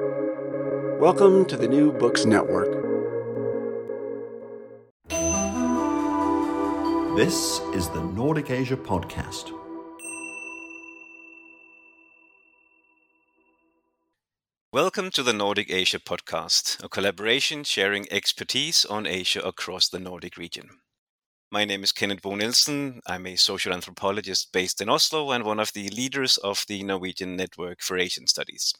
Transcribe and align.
Welcome 0.00 1.44
to 1.46 1.56
the 1.56 1.68
New 1.68 1.92
Books 1.92 2.24
Network. 2.24 2.72
This 7.16 7.60
is 7.72 7.88
the 7.90 8.02
Nordic 8.02 8.50
Asia 8.50 8.76
Podcast. 8.76 9.52
Welcome 14.72 15.10
to 15.12 15.22
the 15.22 15.32
Nordic 15.32 15.70
Asia 15.70 16.00
Podcast, 16.00 16.82
a 16.82 16.88
collaboration 16.88 17.62
sharing 17.62 18.10
expertise 18.10 18.84
on 18.84 19.06
Asia 19.06 19.42
across 19.42 19.88
the 19.88 20.00
Nordic 20.00 20.36
region. 20.36 20.70
My 21.52 21.64
name 21.64 21.84
is 21.84 21.92
Kenneth 21.92 22.22
Bo 22.22 22.34
Nielsen. 22.34 23.00
I'm 23.06 23.28
a 23.28 23.36
social 23.36 23.72
anthropologist 23.72 24.52
based 24.52 24.80
in 24.80 24.88
Oslo 24.88 25.30
and 25.30 25.44
one 25.44 25.60
of 25.60 25.72
the 25.72 25.88
leaders 25.90 26.36
of 26.38 26.64
the 26.66 26.82
Norwegian 26.82 27.36
Network 27.36 27.80
for 27.80 27.96
Asian 27.96 28.26
Studies. 28.26 28.74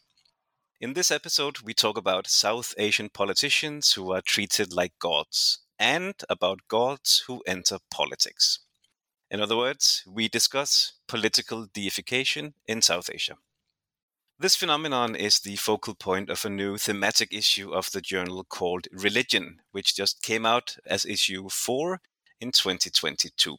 In 0.84 0.92
this 0.92 1.10
episode, 1.10 1.60
we 1.60 1.72
talk 1.72 1.96
about 1.96 2.26
South 2.26 2.74
Asian 2.76 3.08
politicians 3.08 3.92
who 3.92 4.12
are 4.12 4.20
treated 4.20 4.70
like 4.70 4.98
gods 4.98 5.60
and 5.78 6.14
about 6.28 6.68
gods 6.68 7.24
who 7.26 7.42
enter 7.46 7.78
politics. 7.90 8.58
In 9.30 9.40
other 9.40 9.56
words, 9.56 10.04
we 10.06 10.28
discuss 10.28 10.92
political 11.08 11.64
deification 11.72 12.52
in 12.66 12.82
South 12.82 13.08
Asia. 13.10 13.38
This 14.38 14.56
phenomenon 14.56 15.16
is 15.16 15.40
the 15.40 15.56
focal 15.56 15.94
point 15.94 16.28
of 16.28 16.44
a 16.44 16.50
new 16.50 16.76
thematic 16.76 17.32
issue 17.32 17.72
of 17.72 17.90
the 17.92 18.02
journal 18.02 18.44
called 18.44 18.86
Religion, 18.92 19.62
which 19.72 19.96
just 19.96 20.22
came 20.22 20.44
out 20.44 20.76
as 20.84 21.06
issue 21.06 21.48
4 21.48 22.02
in 22.42 22.52
2022. 22.52 23.56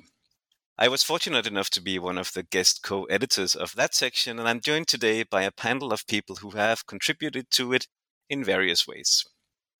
I 0.77 0.89
was 0.89 1.03
fortunate 1.03 1.47
enough 1.47 1.69
to 1.69 1.81
be 1.81 1.97
one 1.99 2.17
of 2.17 2.33
the 2.33 2.43
guest 2.43 2.83
co 2.83 3.05
editors 3.05 3.55
of 3.55 3.75
that 3.75 3.95
section, 3.95 4.39
and 4.39 4.49
I'm 4.49 4.59
joined 4.59 4.89
today 4.89 5.23
by 5.23 5.43
a 5.43 5.51
panel 5.51 5.93
of 5.93 6.05
people 6.05 6.35
who 6.35 6.51
have 6.51 6.85
contributed 6.85 7.49
to 7.51 7.71
it 7.71 7.87
in 8.29 8.43
various 8.43 8.85
ways. 8.85 9.23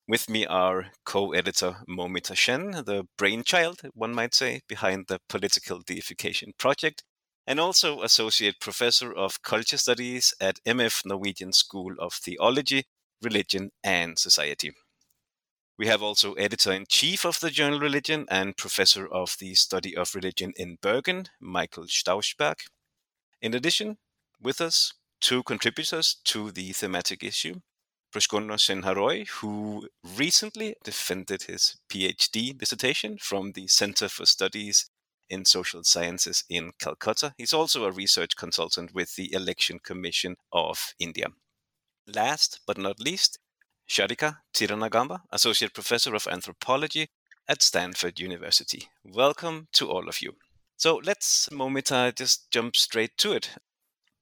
With 0.08 0.30
me 0.30 0.46
are 0.46 0.94
co 1.04 1.34
editor 1.34 1.84
Moumita 1.90 2.38
Sen, 2.38 2.86
the 2.86 3.10
brainchild, 3.18 3.82
one 3.94 4.14
might 4.14 4.34
say, 4.34 4.62
behind 4.70 5.08
the 5.08 5.20
Political 5.28 5.82
Deification 5.82 6.54
Project, 6.58 7.04
and 7.46 7.60
also 7.60 8.02
Associate 8.02 8.56
Professor 8.62 9.12
of 9.14 9.42
Culture 9.42 9.78
Studies 9.78 10.34
at 10.40 10.64
MF 10.66 11.06
Norwegian 11.06 11.52
School 11.52 11.94
of 12.00 12.14
Theology, 12.14 12.86
Religion 13.22 13.72
and 13.84 14.18
Society. 14.18 14.72
We 15.78 15.88
have 15.88 16.02
also 16.02 16.34
editor 16.36 16.72
in 16.72 16.86
chief 16.88 17.26
of 17.26 17.42
the 17.42 17.52
journal 17.52 17.80
Religion 17.82 18.26
and 18.30 18.56
professor 18.56 19.06
of 19.06 19.36
the 19.40 19.56
study 19.56 19.96
of 19.96 20.16
religion 20.16 20.54
in 20.56 20.78
Bergen, 20.82 21.26
Michael 21.42 21.84
Stausberg. 21.84 22.62
In 23.42 23.54
addition, 23.54 23.98
with 24.42 24.62
us, 24.62 24.94
two 25.20 25.44
contributors 25.44 26.16
to 26.26 26.52
the 26.52 26.72
thematic 26.72 27.24
issue 27.24 27.56
Praskanva 28.14 28.58
Sinharay, 28.58 29.28
who 29.28 29.90
recently 30.18 30.76
defended 30.86 31.44
his 31.44 31.76
PhD 31.90 32.58
dissertation 32.58 33.18
from 33.18 33.52
the 33.52 33.68
Center 33.68 34.08
for 34.08 34.26
Studies 34.26 34.90
in 35.30 35.44
Social 35.44 35.84
Sciences 35.84 36.46
in 36.50 36.72
Calcutta. 36.80 37.34
He's 37.38 37.52
also 37.52 37.84
a 37.84 37.92
research 37.92 38.38
consultant 38.38 38.94
with 38.94 39.18
the 39.18 39.34
Election 39.34 39.80
Commission 39.80 40.38
of 40.54 40.94
India. 41.00 41.28
Last 42.08 42.62
but 42.66 42.78
not 42.78 43.02
least, 43.02 43.40
Sharika 43.88 44.38
Thiranagama, 44.54 45.22
Associate 45.32 45.74
Professor 45.74 46.16
of 46.16 46.28
Anthropology 46.28 47.08
at 47.48 47.62
Stanford 47.62 48.20
University. 48.20 48.90
Welcome 49.04 49.68
to 49.74 49.90
all 49.90 50.10
of 50.10 50.22
you. 50.22 50.34
So 50.76 51.00
let's, 51.04 51.48
Moumita, 51.50 52.14
just 52.16 52.50
jump 52.52 52.76
straight 52.76 53.18
to 53.20 53.34
it. 53.34 53.52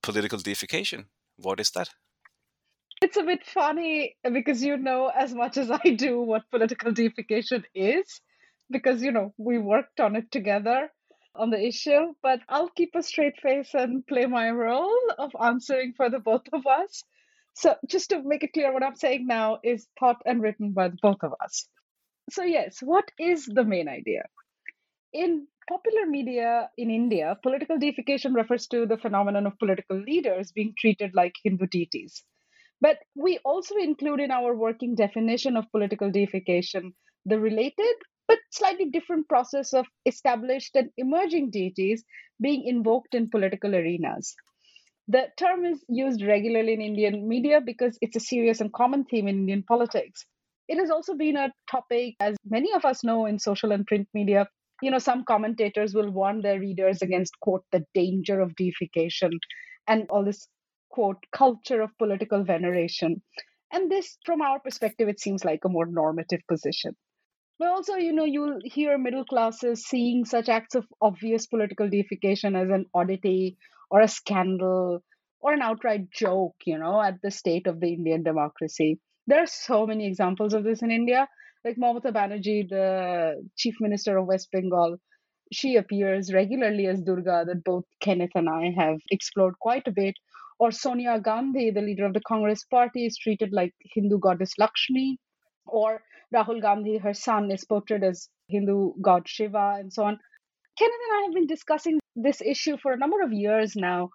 Political 0.02 0.40
deification. 0.40 1.06
What 1.36 1.60
is 1.60 1.70
that? 1.70 1.88
It's 3.00 3.16
a 3.16 3.22
bit 3.22 3.44
funny 3.46 4.16
because 4.22 4.62
you 4.62 4.76
know 4.76 5.10
as 5.14 5.34
much 5.34 5.56
as 5.56 5.70
I 5.70 5.94
do 5.96 6.20
what 6.20 6.50
political 6.50 6.92
deification 6.92 7.64
is, 7.74 8.20
because, 8.70 9.02
you 9.02 9.12
know, 9.12 9.32
we 9.38 9.58
worked 9.58 9.98
on 9.98 10.14
it 10.14 10.30
together 10.30 10.90
on 11.34 11.50
the 11.50 11.60
issue, 11.60 12.14
but 12.22 12.40
I'll 12.48 12.68
keep 12.68 12.94
a 12.94 13.02
straight 13.02 13.40
face 13.40 13.70
and 13.74 14.06
play 14.06 14.26
my 14.26 14.50
role 14.50 15.10
of 15.18 15.32
answering 15.42 15.94
for 15.96 16.08
the 16.10 16.18
both 16.18 16.44
of 16.52 16.66
us. 16.66 17.02
So, 17.54 17.76
just 17.88 18.10
to 18.10 18.22
make 18.22 18.42
it 18.44 18.52
clear, 18.52 18.72
what 18.72 18.82
I'm 18.82 18.96
saying 18.96 19.26
now 19.26 19.58
is 19.62 19.88
thought 19.98 20.20
and 20.26 20.42
written 20.42 20.72
by 20.72 20.88
both 20.88 21.22
of 21.22 21.34
us. 21.42 21.68
So, 22.30 22.42
yes, 22.42 22.80
what 22.82 23.10
is 23.18 23.46
the 23.46 23.64
main 23.64 23.88
idea? 23.88 24.24
In 25.12 25.46
popular 25.68 26.06
media 26.06 26.70
in 26.76 26.90
India, 26.90 27.38
political 27.42 27.78
deification 27.78 28.34
refers 28.34 28.66
to 28.68 28.86
the 28.86 28.98
phenomenon 28.98 29.46
of 29.46 29.58
political 29.58 29.98
leaders 29.98 30.52
being 30.52 30.74
treated 30.78 31.14
like 31.14 31.34
Hindu 31.42 31.66
deities. 31.66 32.24
But 32.80 32.98
we 33.14 33.38
also 33.44 33.76
include 33.76 34.20
in 34.20 34.30
our 34.30 34.54
working 34.54 34.94
definition 34.94 35.56
of 35.56 35.70
political 35.72 36.10
deification 36.10 36.94
the 37.24 37.40
related 37.40 37.96
but 38.28 38.38
slightly 38.50 38.90
different 38.90 39.28
process 39.28 39.72
of 39.72 39.86
established 40.06 40.76
and 40.76 40.90
emerging 40.96 41.50
deities 41.50 42.04
being 42.40 42.64
invoked 42.66 43.14
in 43.14 43.30
political 43.30 43.74
arenas. 43.74 44.34
The 45.08 45.32
term 45.38 45.64
is 45.64 45.84
used 45.88 46.22
regularly 46.22 46.74
in 46.74 46.80
Indian 46.82 47.26
media 47.26 47.60
because 47.60 47.98
it's 48.00 48.16
a 48.16 48.20
serious 48.20 48.60
and 48.60 48.72
common 48.72 49.04
theme 49.04 49.28
in 49.28 49.36
Indian 49.36 49.62
politics. 49.62 50.24
It 50.68 50.78
has 50.78 50.90
also 50.90 51.14
been 51.14 51.36
a 51.36 51.52
topic, 51.70 52.16
as 52.20 52.36
many 52.44 52.72
of 52.72 52.84
us 52.84 53.04
know 53.04 53.26
in 53.26 53.38
social 53.38 53.72
and 53.72 53.86
print 53.86 54.08
media. 54.14 54.48
You 54.82 54.90
know, 54.90 54.98
some 54.98 55.24
commentators 55.24 55.94
will 55.94 56.10
warn 56.10 56.40
their 56.42 56.58
readers 56.60 57.02
against, 57.02 57.38
quote, 57.40 57.64
the 57.72 57.84
danger 57.94 58.40
of 58.40 58.56
deification 58.56 59.32
and 59.86 60.06
all 60.10 60.24
this, 60.24 60.48
quote, 60.90 61.24
culture 61.32 61.82
of 61.82 61.96
political 61.98 62.44
veneration. 62.44 63.22
And 63.72 63.90
this, 63.90 64.18
from 64.24 64.40
our 64.40 64.60
perspective, 64.60 65.08
it 65.08 65.20
seems 65.20 65.44
like 65.44 65.64
a 65.64 65.68
more 65.68 65.86
normative 65.86 66.40
position. 66.48 66.96
But 67.58 67.68
also, 67.68 67.96
you 67.96 68.12
know, 68.12 68.24
you'll 68.24 68.60
hear 68.64 68.96
middle 68.98 69.24
classes 69.24 69.84
seeing 69.86 70.24
such 70.24 70.48
acts 70.48 70.74
of 70.74 70.86
obvious 71.00 71.46
political 71.46 71.88
deification 71.88 72.56
as 72.56 72.70
an 72.70 72.86
oddity 72.94 73.58
or 73.90 74.00
a 74.00 74.08
scandal 74.08 75.02
or 75.40 75.52
an 75.52 75.62
outright 75.62 76.10
joke, 76.10 76.56
you 76.64 76.78
know, 76.78 77.00
at 77.00 77.20
the 77.22 77.30
state 77.30 77.66
of 77.66 77.80
the 77.80 77.92
Indian 77.92 78.22
democracy. 78.22 78.98
There 79.26 79.42
are 79.42 79.46
so 79.46 79.86
many 79.86 80.06
examples 80.06 80.54
of 80.54 80.64
this 80.64 80.82
in 80.82 80.90
India. 80.90 81.28
Like 81.64 81.76
Mamata 81.76 82.12
Banerjee, 82.12 82.68
the 82.68 83.42
chief 83.56 83.74
minister 83.80 84.18
of 84.18 84.26
West 84.26 84.48
Bengal, 84.52 84.96
she 85.52 85.76
appears 85.76 86.32
regularly 86.32 86.86
as 86.86 87.00
Durga, 87.02 87.44
that 87.46 87.64
both 87.64 87.84
Kenneth 88.00 88.32
and 88.34 88.48
I 88.48 88.72
have 88.76 88.98
explored 89.10 89.54
quite 89.60 89.86
a 89.86 89.92
bit. 89.92 90.14
Or 90.58 90.70
Sonia 90.70 91.20
Gandhi, 91.20 91.70
the 91.70 91.82
leader 91.82 92.06
of 92.06 92.14
the 92.14 92.22
Congress 92.26 92.64
party, 92.64 93.06
is 93.06 93.18
treated 93.18 93.52
like 93.52 93.74
Hindu 93.94 94.18
goddess 94.18 94.52
Lakshmi. 94.58 95.18
Or 95.66 96.02
Rahul 96.34 96.60
Gandhi, 96.60 96.98
her 96.98 97.14
son, 97.14 97.50
is 97.50 97.64
portrayed 97.64 98.04
as 98.04 98.28
Hindu 98.48 98.92
god 99.02 99.28
Shiva, 99.28 99.76
and 99.78 99.92
so 99.92 100.04
on. 100.04 100.18
Kenneth 100.76 101.00
and 101.08 101.18
I 101.18 101.22
have 101.26 101.34
been 101.34 101.46
discussing 101.46 102.00
this 102.16 102.42
issue 102.42 102.76
for 102.76 102.92
a 102.92 102.96
number 102.96 103.22
of 103.22 103.32
years 103.32 103.76
now. 103.76 104.10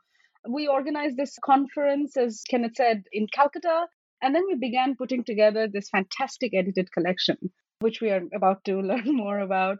We 0.47 0.67
organized 0.67 1.15
this 1.15 1.37
conference, 1.43 2.17
as 2.17 2.43
Kenneth 2.49 2.75
said, 2.75 3.03
in 3.13 3.27
Calcutta, 3.33 3.87
and 4.21 4.35
then 4.35 4.43
we 4.45 4.55
began 4.55 4.97
putting 4.97 5.23
together 5.23 5.69
this 5.69 5.89
fantastic 5.89 6.53
edited 6.53 6.91
collection, 6.91 7.37
which 7.79 8.01
we 8.01 8.09
are 8.09 8.23
about 8.35 8.65
to 8.65 8.81
learn 8.81 9.15
more 9.15 9.39
about. 9.39 9.77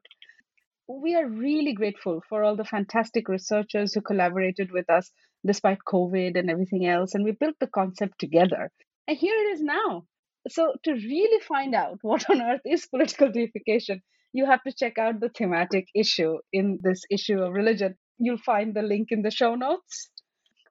We 0.88 1.16
are 1.16 1.28
really 1.28 1.74
grateful 1.74 2.24
for 2.30 2.46
all 2.46 2.56
the 2.56 2.64
fantastic 2.64 3.28
researchers 3.28 3.94
who 3.94 4.02
collaborated 4.02 4.72
with 4.72 4.90
us 4.90 5.12
despite 5.46 5.80
COVID 5.86 6.40
and 6.40 6.50
everything 6.50 6.86
else, 6.86 7.14
and 7.14 7.26
we 7.26 7.32
built 7.32 7.56
the 7.60 7.68
concept 7.68 8.20
together. 8.20 8.72
And 9.06 9.18
here 9.18 9.36
it 9.36 9.54
is 9.54 9.62
now. 9.62 10.06
So, 10.48 10.76
to 10.84 10.94
really 10.94 11.42
find 11.42 11.76
out 11.76 12.00
what 12.04 12.30
on 12.30 12.42
earth 12.42 12.62
is 12.66 12.86
political 12.86 13.30
deification, 13.32 14.02
you 14.34 14.46
have 14.46 14.62
to 14.64 14.74
check 14.74 14.98
out 14.98 15.20
the 15.20 15.30
thematic 15.30 15.88
issue 15.96 16.38
in 16.54 16.80
this 16.84 17.04
issue 17.10 17.42
of 17.42 17.54
religion. 17.54 17.96
You'll 18.18 18.38
find 18.38 18.76
the 18.76 18.82
link 18.82 19.08
in 19.12 19.22
the 19.22 19.32
show 19.32 19.56
notes. 19.56 20.10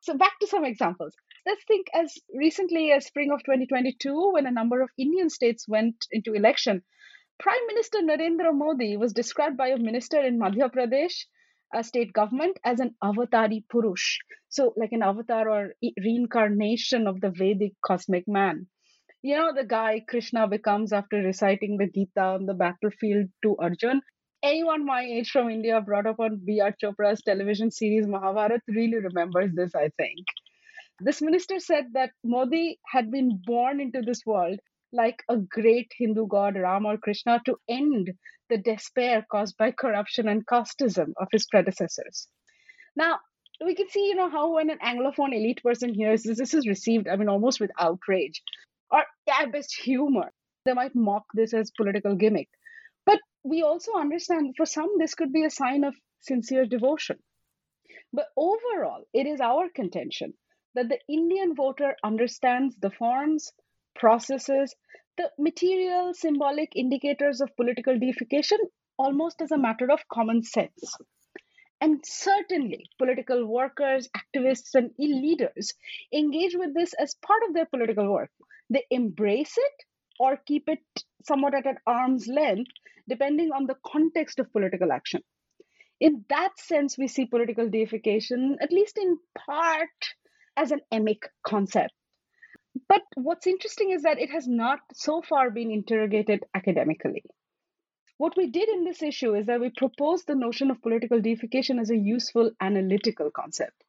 So, 0.01 0.17
back 0.17 0.39
to 0.41 0.47
some 0.47 0.65
examples. 0.65 1.15
Let's 1.45 1.65
think 1.65 1.89
as 1.95 2.15
recently 2.35 2.93
as 2.93 3.07
spring 3.07 3.33
of 3.33 3.41
2022, 3.41 4.33
when 4.33 4.47
a 4.47 4.51
number 4.51 4.83
of 4.83 4.91
Indian 4.99 5.31
states 5.31 5.67
went 5.67 6.07
into 6.13 6.35
election. 6.35 6.83
Prime 7.41 7.67
Minister 7.67 7.99
Narendra 7.99 8.55
Modi 8.55 8.97
was 8.97 9.13
described 9.13 9.57
by 9.57 9.69
a 9.69 9.79
minister 9.79 10.21
in 10.21 10.39
Madhya 10.39 10.73
Pradesh, 10.73 11.27
a 11.75 11.83
state 11.83 12.13
government, 12.13 12.59
as 12.65 12.81
an 12.81 12.95
avatari 13.03 13.65
purush. 13.73 14.19
So, 14.49 14.73
like 14.77 14.93
an 14.93 15.03
avatar 15.03 15.49
or 15.49 15.75
reincarnation 15.99 17.07
of 17.07 17.21
the 17.21 17.31
Vedic 17.31 17.75
cosmic 17.85 18.27
man 18.29 18.69
you 19.23 19.37
know 19.37 19.53
the 19.53 19.65
guy 19.65 20.01
krishna 20.09 20.47
becomes 20.47 20.93
after 20.93 21.19
reciting 21.19 21.77
the 21.77 21.89
gita 21.89 22.21
on 22.21 22.47
the 22.47 22.55
battlefield 22.55 23.27
to 23.43 23.57
arjun. 23.59 24.01
Anyone 24.45 24.87
my 24.87 25.03
age 25.03 25.31
from 25.31 25.51
india 25.51 25.81
brought 25.81 26.07
up 26.07 26.21
on 26.21 26.37
br 26.49 26.71
chopra's 26.83 27.23
television 27.23 27.73
series 27.73 28.07
mahabharat 28.07 28.63
really 28.69 29.01
remembers 29.07 29.51
this 29.55 29.75
i 29.75 29.89
think. 29.97 30.25
This 31.01 31.21
minister 31.23 31.59
said 31.59 31.87
that 31.95 32.11
modi 32.25 32.79
had 32.93 33.11
been 33.11 33.43
born 33.45 33.81
into 33.81 34.03
this 34.03 34.23
world 34.25 34.61
like 34.93 35.25
a 35.29 35.37
great 35.37 35.93
hindu 35.99 36.29
god 36.29 36.57
ram 36.57 36.87
or 36.87 36.97
krishna 36.97 37.41
to 37.47 37.57
end 37.69 38.13
the 38.49 38.59
despair 38.59 39.27
caused 39.31 39.57
by 39.59 39.73
corruption 39.73 40.29
and 40.29 40.47
casteism 40.47 41.13
of 41.21 41.29
his 41.33 41.47
predecessors. 41.47 42.29
Now 42.95 43.19
we 43.65 43.75
can 43.75 43.89
see 43.89 44.07
you 44.07 44.15
know 44.15 44.31
how 44.31 44.55
when 44.55 44.71
an 44.71 44.79
anglophone 44.79 45.35
elite 45.35 45.61
person 45.65 45.93
hears 45.93 46.23
this 46.23 46.39
this 46.39 46.55
is 46.55 46.69
received 46.69 47.09
i 47.09 47.17
mean 47.17 47.29
almost 47.29 47.61
with 47.61 47.71
outrage 47.81 48.43
scabiest 48.93 49.75
humor. 49.83 50.33
They 50.65 50.73
might 50.73 50.95
mock 50.95 51.25
this 51.35 51.55
as 51.55 51.71
political 51.71 52.15
gimmick. 52.17 52.49
But 53.07 53.21
we 53.43 53.63
also 53.63 53.93
understand 53.95 54.55
for 54.57 54.67
some, 54.67 54.99
this 54.99 55.15
could 55.15 55.33
be 55.33 55.45
a 55.45 55.51
sign 55.51 55.85
of 55.85 55.95
sincere 56.21 56.67
devotion. 56.67 57.23
But 58.13 58.29
overall, 58.37 59.05
it 59.13 59.27
is 59.27 59.41
our 59.41 59.69
contention 59.69 60.35
that 60.75 60.89
the 60.89 61.01
Indian 61.09 61.55
voter 61.55 61.97
understands 62.03 62.77
the 62.77 62.91
forms, 62.91 63.53
processes, 63.95 64.75
the 65.17 65.31
material 65.39 66.15
symbolic 66.15 66.77
indicators 66.77 67.41
of 67.41 67.57
political 67.57 67.99
deification 67.99 68.59
almost 68.99 69.41
as 69.41 69.51
a 69.51 69.59
matter 69.59 69.91
of 69.91 70.07
common 70.09 70.43
sense. 70.43 70.97
And 71.81 72.05
certainly, 72.05 72.91
political 72.99 73.47
workers, 73.47 74.09
activists, 74.17 74.75
and 74.75 74.91
leaders 74.99 75.75
engage 76.13 76.57
with 76.57 76.75
this 76.75 76.93
as 76.95 77.15
part 77.15 77.43
of 77.49 77.55
their 77.55 77.67
political 77.67 78.13
work. 78.13 78.31
They 78.71 78.85
embrace 78.91 79.57
it 79.57 79.85
or 80.19 80.37
keep 80.37 80.69
it 80.69 80.83
somewhat 81.25 81.55
at 81.55 81.67
an 81.67 81.79
arm's 81.87 82.27
length, 82.27 82.71
depending 83.09 83.53
on 83.53 83.67
the 83.67 83.77
context 83.87 84.39
of 84.39 84.53
political 84.53 84.93
action. 84.93 85.23
In 86.01 86.25
that 86.29 86.59
sense, 86.59 86.97
we 86.97 87.09
see 87.09 87.27
political 87.27 87.69
deification, 87.69 88.59
at 88.61 88.73
least 88.73 88.99
in 88.99 89.19
part, 89.37 89.89
as 90.57 90.71
an 90.71 90.81
emic 90.93 91.23
concept. 91.45 91.93
But 92.89 93.03
what's 93.15 93.47
interesting 93.47 93.91
is 93.91 94.03
that 94.03 94.21
it 94.21 94.31
has 94.31 94.47
not 94.47 94.81
so 94.93 95.23
far 95.23 95.51
been 95.51 95.71
interrogated 95.71 96.45
academically. 96.55 97.25
What 98.19 98.37
we 98.37 98.49
did 98.51 98.69
in 98.69 98.85
this 98.85 99.03
issue 99.03 99.35
is 99.35 99.47
that 99.47 99.61
we 99.61 99.71
proposed 99.71 100.27
the 100.27 100.35
notion 100.35 100.71
of 100.71 100.83
political 100.83 101.21
deification 101.21 101.79
as 101.79 101.91
a 101.91 101.97
useful 101.97 102.51
analytical 102.61 103.31
concept. 103.31 103.85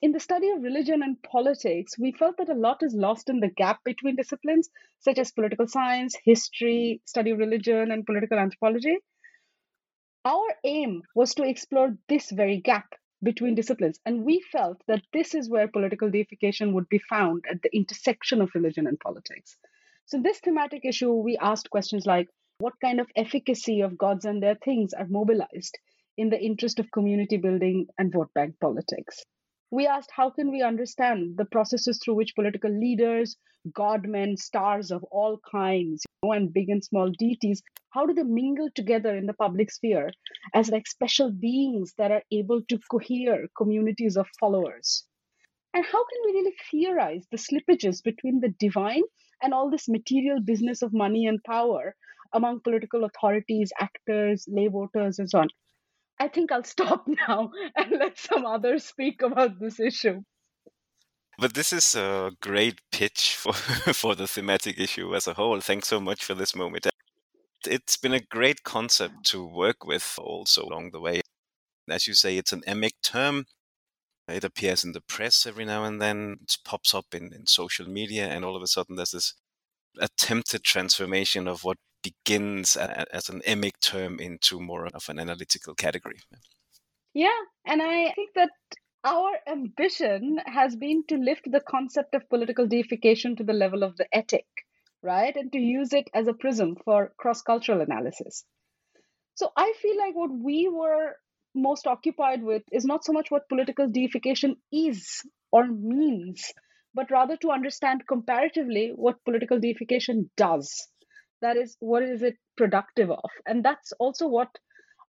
In 0.00 0.12
the 0.12 0.20
study 0.20 0.50
of 0.50 0.62
religion 0.62 1.02
and 1.02 1.20
politics, 1.24 1.98
we 1.98 2.12
felt 2.12 2.36
that 2.36 2.48
a 2.48 2.54
lot 2.54 2.84
is 2.84 2.94
lost 2.94 3.28
in 3.28 3.40
the 3.40 3.50
gap 3.50 3.82
between 3.82 4.14
disciplines 4.14 4.70
such 5.00 5.18
as 5.18 5.32
political 5.32 5.66
science, 5.66 6.16
history, 6.24 7.00
study 7.04 7.32
of 7.32 7.38
religion, 7.38 7.90
and 7.90 8.06
political 8.06 8.38
anthropology. 8.38 8.98
Our 10.24 10.54
aim 10.62 11.02
was 11.16 11.34
to 11.34 11.42
explore 11.42 11.98
this 12.08 12.30
very 12.30 12.60
gap 12.60 12.94
between 13.24 13.56
disciplines, 13.56 13.98
and 14.06 14.24
we 14.24 14.40
felt 14.52 14.80
that 14.86 15.02
this 15.12 15.34
is 15.34 15.50
where 15.50 15.66
political 15.66 16.08
deification 16.08 16.74
would 16.74 16.88
be 16.88 17.00
found 17.00 17.44
at 17.50 17.62
the 17.62 17.76
intersection 17.76 18.40
of 18.40 18.54
religion 18.54 18.86
and 18.86 19.00
politics. 19.00 19.56
So, 20.06 20.22
this 20.22 20.38
thematic 20.38 20.84
issue, 20.84 21.12
we 21.12 21.36
asked 21.38 21.70
questions 21.70 22.06
like 22.06 22.28
what 22.58 22.78
kind 22.80 23.00
of 23.00 23.10
efficacy 23.16 23.80
of 23.80 23.98
gods 23.98 24.24
and 24.24 24.40
their 24.40 24.54
things 24.54 24.94
are 24.94 25.08
mobilized 25.08 25.76
in 26.16 26.30
the 26.30 26.40
interest 26.40 26.78
of 26.78 26.92
community 26.92 27.36
building 27.36 27.88
and 27.98 28.12
vote 28.12 28.32
bank 28.32 28.60
politics. 28.60 29.24
We 29.70 29.86
asked 29.86 30.10
how 30.10 30.30
can 30.30 30.50
we 30.50 30.62
understand 30.62 31.36
the 31.36 31.44
processes 31.44 31.98
through 31.98 32.14
which 32.14 32.34
political 32.34 32.70
leaders, 32.70 33.36
godmen, 33.72 34.36
stars 34.38 34.90
of 34.90 35.04
all 35.04 35.38
kinds, 35.50 36.04
you 36.22 36.28
know, 36.28 36.32
and 36.32 36.52
big 36.52 36.68
and 36.70 36.82
small 36.82 37.10
deities, 37.10 37.62
how 37.90 38.06
do 38.06 38.14
they 38.14 38.22
mingle 38.22 38.70
together 38.74 39.16
in 39.16 39.26
the 39.26 39.34
public 39.34 39.70
sphere 39.70 40.10
as 40.54 40.70
like 40.70 40.86
special 40.86 41.30
beings 41.30 41.94
that 41.98 42.10
are 42.10 42.22
able 42.30 42.62
to 42.62 42.78
cohere 42.90 43.48
communities 43.56 44.16
of 44.16 44.26
followers? 44.40 45.04
And 45.74 45.84
how 45.84 46.04
can 46.04 46.20
we 46.24 46.32
really 46.32 46.54
theorize 46.70 47.26
the 47.30 47.36
slippages 47.36 48.02
between 48.02 48.40
the 48.40 48.54
divine 48.58 49.02
and 49.42 49.52
all 49.52 49.70
this 49.70 49.88
material 49.88 50.40
business 50.40 50.82
of 50.82 50.92
money 50.92 51.26
and 51.26 51.42
power 51.44 51.94
among 52.32 52.60
political 52.60 53.04
authorities, 53.04 53.72
actors, 53.80 54.46
lay 54.48 54.68
voters, 54.68 55.18
and 55.18 55.30
so 55.30 55.40
on. 55.40 55.48
I 56.20 56.28
think 56.28 56.52
I'll 56.52 56.64
stop 56.64 57.06
now 57.28 57.50
and 57.76 57.92
let 57.98 58.18
some 58.18 58.44
others 58.44 58.84
speak 58.84 59.22
about 59.22 59.60
this 59.60 59.80
issue. 59.80 60.22
But 61.38 61.54
this 61.54 61.72
is 61.72 61.94
a 61.94 62.32
great 62.40 62.80
pitch 62.90 63.36
for, 63.40 63.52
for 63.52 64.14
the 64.14 64.26
thematic 64.26 64.78
issue 64.80 65.14
as 65.14 65.26
a 65.26 65.34
whole. 65.34 65.60
Thanks 65.60 65.88
so 65.88 66.00
much 66.00 66.24
for 66.24 66.34
this 66.34 66.54
moment. 66.54 66.88
It's 67.66 67.96
been 67.96 68.14
a 68.14 68.20
great 68.20 68.64
concept 68.64 69.24
to 69.26 69.44
work 69.44 69.84
with 69.84 70.18
also 70.18 70.64
along 70.64 70.90
the 70.90 71.00
way. 71.00 71.20
As 71.88 72.06
you 72.06 72.14
say, 72.14 72.36
it's 72.36 72.52
an 72.52 72.62
emic 72.66 72.94
term. 73.02 73.46
It 74.28 74.44
appears 74.44 74.84
in 74.84 74.92
the 74.92 75.00
press 75.00 75.46
every 75.46 75.64
now 75.64 75.84
and 75.84 76.02
then. 76.02 76.38
It 76.42 76.58
pops 76.64 76.94
up 76.94 77.06
in, 77.14 77.32
in 77.32 77.46
social 77.46 77.88
media, 77.88 78.26
and 78.26 78.44
all 78.44 78.56
of 78.56 78.62
a 78.62 78.66
sudden 78.66 78.96
there's 78.96 79.12
this 79.12 79.34
attempted 79.98 80.64
transformation 80.64 81.48
of 81.48 81.64
what 81.64 81.78
begins 82.02 82.76
as 82.76 83.28
an 83.28 83.40
emic 83.46 83.80
term 83.80 84.18
into 84.20 84.60
more 84.60 84.86
of 84.86 85.08
an 85.08 85.18
analytical 85.18 85.74
category. 85.74 86.20
Yeah, 87.14 87.38
and 87.64 87.82
I 87.82 88.12
think 88.12 88.34
that 88.34 88.50
our 89.04 89.32
ambition 89.46 90.38
has 90.46 90.76
been 90.76 91.04
to 91.08 91.16
lift 91.16 91.50
the 91.50 91.60
concept 91.60 92.14
of 92.14 92.28
political 92.28 92.66
deification 92.66 93.36
to 93.36 93.44
the 93.44 93.52
level 93.52 93.82
of 93.82 93.96
the 93.96 94.06
etic, 94.14 94.46
right? 95.02 95.34
And 95.34 95.50
to 95.52 95.58
use 95.58 95.92
it 95.92 96.08
as 96.14 96.26
a 96.26 96.34
prism 96.34 96.76
for 96.84 97.12
cross 97.16 97.42
cultural 97.42 97.80
analysis. 97.80 98.44
So 99.34 99.50
I 99.56 99.72
feel 99.80 99.96
like 99.96 100.14
what 100.14 100.30
we 100.32 100.68
were 100.68 101.16
most 101.54 101.86
occupied 101.86 102.42
with 102.42 102.62
is 102.72 102.84
not 102.84 103.04
so 103.04 103.12
much 103.12 103.30
what 103.30 103.48
political 103.48 103.88
deification 103.88 104.56
is 104.72 105.22
or 105.50 105.66
means, 105.66 106.52
but 106.94 107.10
rather 107.10 107.36
to 107.38 107.50
understand 107.50 108.06
comparatively 108.06 108.92
what 108.94 109.24
political 109.24 109.58
deification 109.58 110.30
does 110.36 110.88
that 111.40 111.56
is 111.56 111.76
what 111.80 112.02
is 112.02 112.22
it 112.22 112.36
productive 112.56 113.10
of? 113.10 113.30
And 113.46 113.64
that's 113.64 113.92
also 113.92 114.28
what 114.28 114.50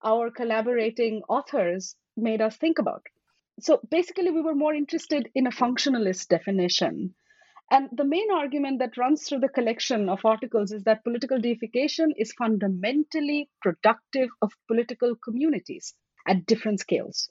our 0.04 0.30
collaborating 0.30 1.22
authors 1.28 1.96
made 2.16 2.40
us 2.40 2.56
think 2.56 2.78
about. 2.78 3.02
So 3.60 3.80
basically 3.90 4.30
we 4.30 4.42
were 4.42 4.54
more 4.54 4.74
interested 4.74 5.28
in 5.34 5.46
a 5.46 5.50
functionalist 5.50 6.28
definition. 6.28 7.14
And 7.70 7.90
the 7.92 8.04
main 8.04 8.30
argument 8.32 8.78
that 8.78 8.96
runs 8.96 9.24
through 9.24 9.40
the 9.40 9.48
collection 9.48 10.08
of 10.08 10.24
articles 10.24 10.72
is 10.72 10.84
that 10.84 11.04
political 11.04 11.38
deification 11.38 12.14
is 12.16 12.32
fundamentally 12.32 13.50
productive 13.60 14.30
of 14.40 14.52
political 14.68 15.16
communities 15.16 15.94
at 16.26 16.46
different 16.46 16.80
scales. 16.80 17.30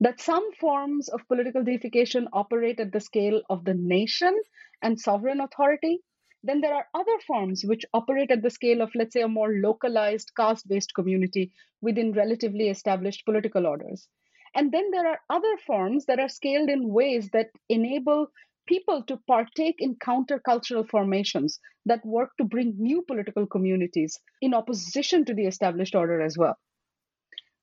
That 0.00 0.20
some 0.20 0.52
forms 0.54 1.08
of 1.08 1.26
political 1.28 1.62
deification 1.62 2.28
operate 2.32 2.80
at 2.80 2.92
the 2.92 3.00
scale 3.00 3.42
of 3.48 3.64
the 3.64 3.74
nation 3.74 4.38
and 4.82 5.00
sovereign 5.00 5.40
authority, 5.40 6.00
then 6.42 6.60
there 6.60 6.74
are 6.74 6.88
other 6.94 7.18
forms 7.26 7.64
which 7.64 7.84
operate 7.92 8.30
at 8.30 8.42
the 8.42 8.50
scale 8.50 8.80
of, 8.80 8.90
let's 8.94 9.12
say, 9.12 9.22
a 9.22 9.28
more 9.28 9.52
localized 9.62 10.32
caste 10.36 10.66
based 10.68 10.94
community 10.94 11.52
within 11.80 12.12
relatively 12.12 12.68
established 12.68 13.24
political 13.24 13.66
orders. 13.66 14.08
And 14.54 14.72
then 14.72 14.90
there 14.90 15.06
are 15.06 15.20
other 15.28 15.56
forms 15.66 16.06
that 16.06 16.18
are 16.18 16.28
scaled 16.28 16.68
in 16.68 16.88
ways 16.88 17.30
that 17.32 17.50
enable 17.68 18.28
people 18.66 19.02
to 19.04 19.16
partake 19.26 19.76
in 19.78 19.96
countercultural 19.96 20.88
formations 20.88 21.60
that 21.86 22.04
work 22.04 22.30
to 22.38 22.44
bring 22.44 22.74
new 22.78 23.02
political 23.02 23.46
communities 23.46 24.18
in 24.40 24.54
opposition 24.54 25.24
to 25.24 25.34
the 25.34 25.46
established 25.46 25.94
order 25.94 26.20
as 26.20 26.36
well. 26.38 26.56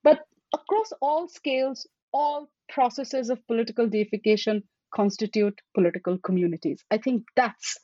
But 0.03 0.21
across 0.53 0.91
all 1.01 1.27
scales, 1.27 1.87
all 2.13 2.49
processes 2.69 3.29
of 3.29 3.45
political 3.47 3.87
deification 3.87 4.63
constitute 4.93 5.59
political 5.73 6.17
communities. 6.19 6.83
I 6.91 6.97
think 6.97 7.23
that's 7.35 7.77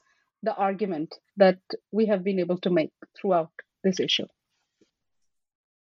the 0.44 0.56
argument 0.56 1.16
that 1.38 1.58
we 1.92 2.06
have 2.06 2.24
been 2.24 2.40
able 2.40 2.60
to 2.60 2.70
make 2.70 2.92
throughout 3.20 3.52
this 3.84 4.00
issue. 4.00 4.28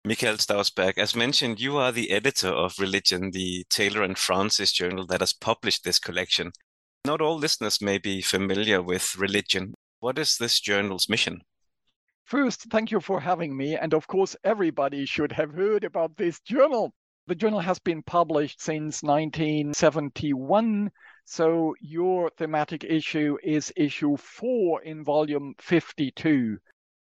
Michael 0.04 0.36
Stausberg, 0.36 0.96
as 0.96 1.14
mentioned, 1.14 1.60
you 1.60 1.76
are 1.76 1.92
the 1.92 2.10
editor 2.10 2.48
of 2.48 2.78
Religion, 2.78 3.32
the 3.32 3.64
Taylor 3.68 4.02
and 4.02 4.16
Francis 4.16 4.72
journal 4.72 5.06
that 5.06 5.20
has 5.20 5.32
published 5.32 5.84
this 5.84 5.98
collection. 5.98 6.52
Not 7.04 7.20
all 7.20 7.36
listeners 7.36 7.82
may 7.82 7.98
be 7.98 8.22
familiar 8.22 8.82
with 8.82 9.16
Religion. 9.16 9.74
What 10.00 10.18
is 10.18 10.36
this 10.36 10.60
journal's 10.60 11.08
mission? 11.08 11.42
First, 12.24 12.70
thank 12.70 12.90
you 12.90 13.00
for 13.00 13.20
having 13.20 13.56
me. 13.56 13.76
And 13.76 13.92
of 13.92 14.06
course, 14.06 14.36
everybody 14.44 15.04
should 15.04 15.32
have 15.32 15.52
heard 15.52 15.84
about 15.84 16.16
this 16.16 16.40
journal. 16.40 16.94
The 17.26 17.34
journal 17.34 17.60
has 17.60 17.78
been 17.78 18.02
published 18.02 18.62
since 18.62 19.02
1971 19.02 20.90
so 21.30 21.76
your 21.80 22.28
thematic 22.30 22.82
issue 22.82 23.38
is 23.44 23.72
issue 23.76 24.16
four 24.16 24.82
in 24.82 25.04
volume 25.04 25.54
52. 25.60 26.58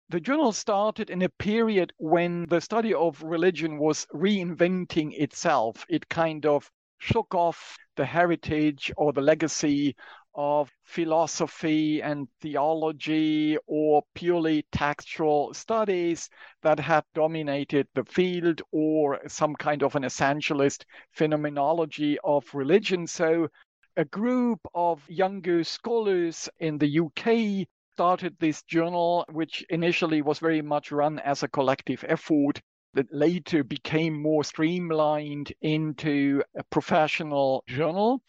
The 0.09 0.21
journal 0.21 0.53
started 0.53 1.11
in 1.11 1.21
a 1.21 1.29
period 1.29 1.93
when 1.99 2.47
the 2.47 2.63
study 2.63 2.95
of 2.95 3.23
religion 3.23 3.79
was 3.79 4.07
reinventing 4.15 5.13
itself. 5.21 5.85
It 5.91 6.09
kind 6.09 6.47
of 6.47 6.71
shook 6.97 7.35
off 7.35 7.77
the 7.97 8.07
heritage 8.07 8.91
or 8.97 9.13
the 9.13 9.21
legacy 9.21 9.95
of 10.35 10.71
philosophy 10.85 12.03
and 12.03 12.27
theology 12.41 13.59
or 13.67 14.03
purely 14.15 14.65
textual 14.73 15.53
studies 15.53 16.31
that 16.63 16.79
had 16.79 17.05
dominated 17.15 17.87
the 17.95 18.05
field 18.05 18.63
or 18.71 19.21
some 19.29 19.55
kind 19.57 19.83
of 19.83 19.95
an 19.95 20.05
essentialist 20.05 20.85
phenomenology 21.13 22.19
of 22.23 22.45
religion. 22.55 23.07
So 23.07 23.49
a 23.97 24.05
group 24.05 24.61
of 24.75 25.09
younger 25.09 25.65
scholars 25.65 26.49
in 26.59 26.79
the 26.79 27.01
UK 27.01 27.67
started 27.95 28.37
this 28.39 28.63
journal, 28.65 29.25
which 29.31 29.65
initially 29.71 30.21
was 30.21 30.39
very 30.39 30.61
much 30.61 30.93
run 30.93 31.19
as 31.21 31.43
a 31.43 31.49
collective 31.49 32.05
effort 32.07 32.61
that 32.93 33.13
later 33.13 33.65
became 33.65 34.21
more 34.21 34.45
streamlined 34.45 35.53
into 35.63 36.43
a 36.55 36.63
professional 36.65 37.65
journal. 37.67 38.21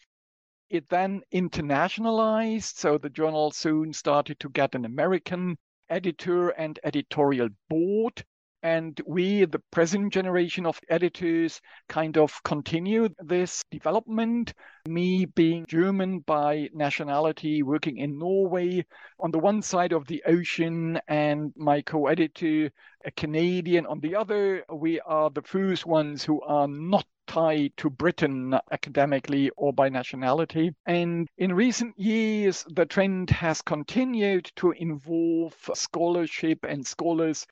It 0.70 0.88
then 0.88 1.22
internationalized. 1.34 2.76
So 2.76 2.96
the 2.96 3.10
journal 3.10 3.50
soon 3.50 3.92
started 3.92 4.40
to 4.40 4.48
get 4.48 4.74
an 4.74 4.86
American 4.86 5.58
editor 5.90 6.50
and 6.50 6.78
editorial 6.82 7.48
board. 7.68 8.24
And 8.62 9.00
we, 9.06 9.44
the 9.44 9.60
present 9.70 10.12
generation 10.12 10.66
of 10.66 10.80
editors, 10.88 11.60
kind 11.88 12.18
of 12.18 12.42
continue 12.42 13.08
this 13.20 13.64
development. 13.70 14.52
Me 14.86 15.26
being 15.26 15.64
German 15.66 16.20
by 16.20 16.68
nationality, 16.74 17.62
working 17.62 17.98
in 17.98 18.18
Norway 18.18 18.84
on 19.20 19.30
the 19.30 19.38
one 19.38 19.62
side 19.62 19.92
of 19.92 20.06
the 20.06 20.22
ocean, 20.26 21.00
and 21.06 21.52
my 21.56 21.82
co 21.82 22.08
editor, 22.08 22.70
a 23.04 23.10
Canadian, 23.12 23.86
on 23.86 24.00
the 24.00 24.16
other. 24.16 24.64
We 24.72 24.98
are 25.00 25.30
the 25.30 25.42
first 25.42 25.86
ones 25.86 26.24
who 26.24 26.40
are 26.42 26.66
not 26.66 27.06
tied 27.28 27.76
to 27.76 27.90
Britain 27.90 28.58
academically 28.72 29.50
or 29.56 29.72
by 29.72 29.88
nationality. 29.88 30.74
And 30.86 31.28
in 31.36 31.54
recent 31.54 31.96
years, 31.98 32.64
the 32.70 32.86
trend 32.86 33.30
has 33.30 33.62
continued 33.62 34.50
to 34.56 34.72
involve 34.72 35.54
scholarship 35.74 36.64
and 36.64 36.84
scholars 36.84 37.46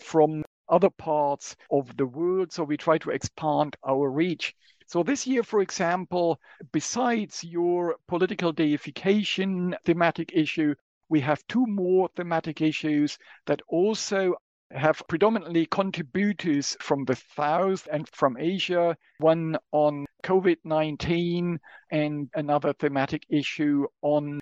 from 0.00 0.44
other 0.68 0.90
parts 0.90 1.56
of 1.70 1.96
the 1.96 2.06
world. 2.06 2.52
So 2.52 2.64
we 2.64 2.76
try 2.76 2.98
to 2.98 3.10
expand 3.10 3.76
our 3.86 4.10
reach. 4.10 4.54
So 4.86 5.02
this 5.02 5.26
year, 5.26 5.42
for 5.42 5.60
example, 5.62 6.40
besides 6.72 7.42
your 7.42 7.96
political 8.06 8.52
deification 8.52 9.74
thematic 9.84 10.32
issue, 10.32 10.74
we 11.08 11.20
have 11.20 11.46
two 11.48 11.66
more 11.66 12.08
thematic 12.16 12.60
issues 12.60 13.18
that 13.46 13.60
also 13.68 14.34
have 14.72 15.02
predominantly 15.08 15.66
contributors 15.66 16.76
from 16.80 17.04
the 17.04 17.16
South 17.36 17.86
and 17.90 18.08
from 18.08 18.36
Asia, 18.36 18.96
one 19.18 19.56
on 19.72 20.06
COVID 20.24 20.56
19 20.64 21.60
and 21.90 22.28
another 22.34 22.72
thematic 22.72 23.24
issue 23.28 23.86
on 24.02 24.40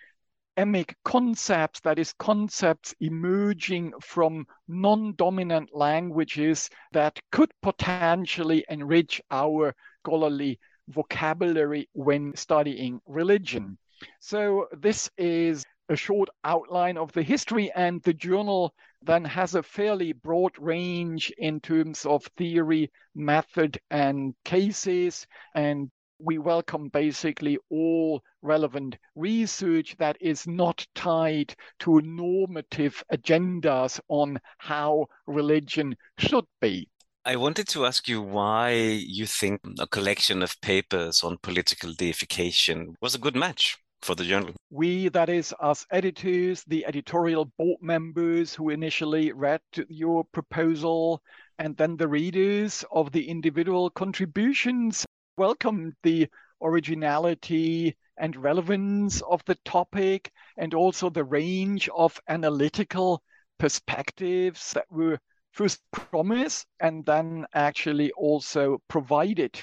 emic 0.56 0.94
concepts, 1.04 1.80
that 1.80 1.98
is, 1.98 2.14
concepts 2.18 2.94
emerging 3.00 3.92
from 4.00 4.46
non 4.68 5.14
dominant 5.16 5.74
languages 5.74 6.70
that 6.92 7.18
could 7.32 7.50
potentially 7.62 8.64
enrich 8.68 9.20
our 9.30 9.74
scholarly 10.02 10.58
vocabulary 10.88 11.88
when 11.92 12.36
studying 12.36 13.00
religion. 13.06 13.78
So, 14.20 14.68
this 14.72 15.10
is 15.16 15.64
a 15.88 15.96
short 15.96 16.28
outline 16.44 16.96
of 16.96 17.12
the 17.12 17.22
history, 17.22 17.70
and 17.74 18.02
the 18.02 18.14
journal 18.14 18.74
then 19.02 19.24
has 19.24 19.54
a 19.54 19.62
fairly 19.62 20.12
broad 20.12 20.52
range 20.58 21.32
in 21.36 21.60
terms 21.60 22.06
of 22.06 22.24
theory, 22.36 22.90
method, 23.14 23.78
and 23.90 24.34
cases. 24.44 25.26
And 25.54 25.90
we 26.18 26.38
welcome 26.38 26.88
basically 26.88 27.58
all 27.70 28.22
relevant 28.42 28.96
research 29.14 29.96
that 29.98 30.16
is 30.20 30.46
not 30.46 30.86
tied 30.94 31.54
to 31.80 32.00
normative 32.02 33.02
agendas 33.12 34.00
on 34.08 34.38
how 34.58 35.06
religion 35.26 35.96
should 36.18 36.46
be. 36.60 36.88
I 37.24 37.36
wanted 37.36 37.68
to 37.68 37.86
ask 37.86 38.06
you 38.06 38.20
why 38.20 38.72
you 38.72 39.26
think 39.26 39.60
a 39.80 39.86
collection 39.86 40.42
of 40.42 40.60
papers 40.60 41.22
on 41.22 41.38
political 41.42 41.92
deification 41.92 42.94
was 43.00 43.14
a 43.14 43.18
good 43.18 43.34
match 43.34 43.78
for 44.04 44.14
the 44.14 44.24
journal? 44.24 44.52
We, 44.70 45.08
that 45.08 45.30
is, 45.30 45.54
us 45.60 45.86
editors, 45.90 46.62
the 46.66 46.84
editorial 46.86 47.46
board 47.58 47.78
members 47.80 48.54
who 48.54 48.68
initially 48.68 49.32
read 49.32 49.62
your 49.88 50.24
proposal, 50.24 51.22
and 51.58 51.76
then 51.76 51.96
the 51.96 52.08
readers 52.08 52.84
of 52.92 53.10
the 53.12 53.26
individual 53.28 53.88
contributions 53.90 55.06
welcomed 55.36 55.94
the 56.02 56.28
originality 56.62 57.96
and 58.16 58.36
relevance 58.36 59.20
of 59.22 59.44
the 59.44 59.56
topic 59.64 60.30
and 60.56 60.74
also 60.74 61.10
the 61.10 61.24
range 61.24 61.88
of 61.94 62.20
analytical 62.28 63.22
perspectives 63.58 64.72
that 64.72 64.90
were 64.90 65.18
first 65.52 65.80
promised 65.92 66.66
and 66.80 67.04
then 67.06 67.46
actually 67.54 68.10
also 68.12 68.80
provided. 68.88 69.60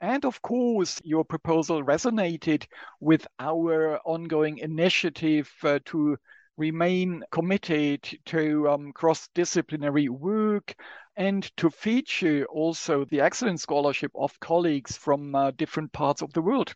And 0.00 0.24
of 0.24 0.42
course, 0.42 1.00
your 1.02 1.24
proposal 1.24 1.82
resonated 1.82 2.66
with 3.00 3.26
our 3.38 3.98
ongoing 4.04 4.58
initiative 4.58 5.50
uh, 5.62 5.78
to 5.86 6.18
remain 6.60 7.24
committed 7.32 8.06
to 8.26 8.68
um, 8.68 8.92
cross 8.92 9.28
disciplinary 9.34 10.08
work 10.08 10.74
and 11.16 11.50
to 11.56 11.70
feature 11.70 12.44
also 12.44 13.04
the 13.06 13.20
excellent 13.20 13.60
scholarship 13.60 14.12
of 14.14 14.38
colleagues 14.40 14.96
from 14.96 15.34
uh, 15.34 15.50
different 15.52 15.90
parts 15.92 16.22
of 16.22 16.32
the 16.34 16.42
world. 16.42 16.72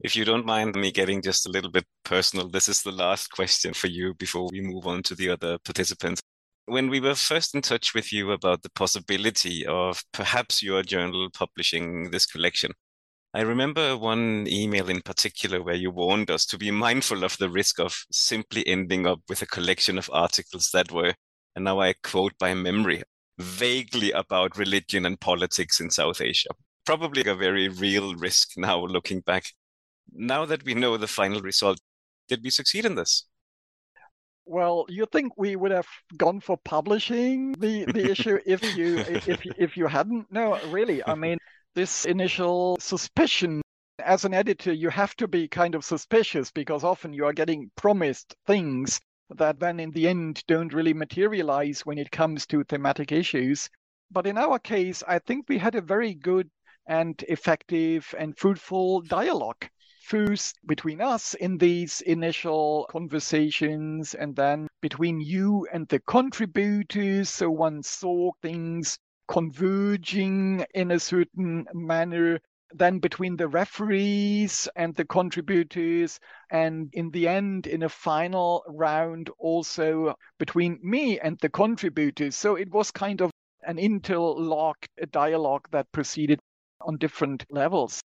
If 0.00 0.16
you 0.16 0.24
don't 0.24 0.46
mind 0.46 0.74
me 0.74 0.90
getting 0.90 1.20
just 1.20 1.46
a 1.46 1.50
little 1.50 1.70
bit 1.70 1.84
personal, 2.04 2.48
this 2.48 2.68
is 2.68 2.82
the 2.82 2.92
last 2.92 3.30
question 3.32 3.74
for 3.74 3.88
you 3.88 4.14
before 4.14 4.48
we 4.50 4.60
move 4.60 4.86
on 4.86 5.02
to 5.04 5.14
the 5.14 5.28
other 5.28 5.58
participants 5.58 6.22
when 6.66 6.88
we 6.88 7.00
were 7.00 7.14
first 7.14 7.54
in 7.54 7.62
touch 7.62 7.94
with 7.94 8.12
you 8.12 8.32
about 8.32 8.62
the 8.62 8.70
possibility 8.70 9.66
of 9.66 10.02
perhaps 10.12 10.62
your 10.62 10.82
journal 10.82 11.28
publishing 11.32 12.10
this 12.10 12.26
collection, 12.26 12.70
I 13.34 13.40
remember 13.40 13.96
one 13.96 14.46
email 14.46 14.90
in 14.90 15.00
particular 15.00 15.62
where 15.62 15.74
you 15.74 15.90
warned 15.90 16.30
us 16.30 16.44
to 16.46 16.58
be 16.58 16.70
mindful 16.70 17.24
of 17.24 17.38
the 17.38 17.48
risk 17.48 17.80
of 17.80 18.04
simply 18.10 18.66
ending 18.66 19.06
up 19.06 19.20
with 19.26 19.40
a 19.40 19.46
collection 19.46 19.96
of 19.96 20.10
articles 20.12 20.68
that 20.74 20.92
were, 20.92 21.14
and 21.56 21.64
now 21.64 21.80
I 21.80 21.94
quote 22.02 22.36
by 22.38 22.52
memory, 22.52 23.02
vaguely 23.38 24.10
about 24.10 24.58
religion 24.58 25.06
and 25.06 25.18
politics 25.18 25.80
in 25.80 25.90
South 25.90 26.20
Asia. 26.20 26.50
Probably 26.84 27.24
a 27.24 27.34
very 27.34 27.68
real 27.68 28.14
risk 28.16 28.50
now 28.58 28.84
looking 28.84 29.20
back. 29.20 29.44
Now 30.12 30.44
that 30.44 30.64
we 30.64 30.74
know 30.74 30.98
the 30.98 31.06
final 31.06 31.40
result, 31.40 31.80
did 32.28 32.42
we 32.44 32.50
succeed 32.50 32.84
in 32.84 32.96
this? 32.96 33.24
Well, 34.44 34.84
you 34.90 35.06
think 35.10 35.38
we 35.38 35.56
would 35.56 35.70
have 35.70 35.86
gone 36.18 36.40
for 36.40 36.58
publishing 36.64 37.52
the, 37.52 37.86
the 37.86 38.10
issue 38.10 38.38
if 38.44 38.76
you 38.76 38.98
if 38.98 39.46
if 39.56 39.76
you 39.76 39.86
hadn't? 39.86 40.30
No, 40.30 40.58
really. 40.68 41.02
I 41.06 41.14
mean, 41.24 41.38
this 41.74 42.04
initial 42.04 42.76
suspicion 42.80 43.62
as 44.04 44.24
an 44.24 44.34
editor, 44.34 44.72
you 44.72 44.88
have 44.88 45.14
to 45.16 45.28
be 45.28 45.48
kind 45.48 45.74
of 45.74 45.84
suspicious 45.84 46.50
because 46.50 46.84
often 46.84 47.12
you 47.12 47.24
are 47.24 47.32
getting 47.32 47.70
promised 47.76 48.34
things 48.46 49.00
that 49.30 49.60
then 49.60 49.80
in 49.80 49.90
the 49.92 50.08
end 50.08 50.42
don't 50.46 50.74
really 50.74 50.94
materialize 50.94 51.86
when 51.86 51.98
it 51.98 52.10
comes 52.10 52.46
to 52.46 52.64
thematic 52.64 53.12
issues. 53.12 53.68
But 54.10 54.26
in 54.26 54.36
our 54.36 54.58
case, 54.58 55.02
I 55.06 55.18
think 55.18 55.48
we 55.48 55.58
had 55.58 55.74
a 55.74 55.80
very 55.80 56.14
good 56.14 56.50
and 56.86 57.22
effective 57.28 58.14
and 58.18 58.36
fruitful 58.36 59.02
dialogue 59.02 59.68
first 60.02 60.58
between 60.66 61.00
us 61.00 61.34
in 61.34 61.56
these 61.56 62.00
initial 62.02 62.86
conversations 62.90 64.14
and 64.14 64.34
then 64.34 64.66
between 64.80 65.20
you 65.20 65.66
and 65.72 65.88
the 65.88 66.00
contributors. 66.00 67.30
So 67.30 67.50
one 67.50 67.82
saw 67.82 68.32
things 68.42 68.98
converging 69.28 70.64
in 70.74 70.90
a 70.90 71.00
certain 71.00 71.66
manner 71.72 72.40
then 72.74 72.98
between 72.98 73.36
the 73.36 73.48
referees 73.48 74.68
and 74.76 74.94
the 74.94 75.04
contributors, 75.04 76.18
and 76.50 76.88
in 76.92 77.10
the 77.10 77.28
end, 77.28 77.66
in 77.66 77.82
a 77.82 77.88
final 77.88 78.64
round, 78.66 79.30
also 79.38 80.14
between 80.38 80.78
me 80.82 81.20
and 81.20 81.38
the 81.40 81.48
contributors. 81.48 82.36
So 82.36 82.56
it 82.56 82.70
was 82.70 82.90
kind 82.90 83.20
of 83.20 83.30
an 83.62 83.78
interlocked 83.78 84.88
dialogue 85.10 85.68
that 85.70 85.92
proceeded 85.92 86.40
on 86.80 86.96
different 86.96 87.44
levels. 87.50 88.00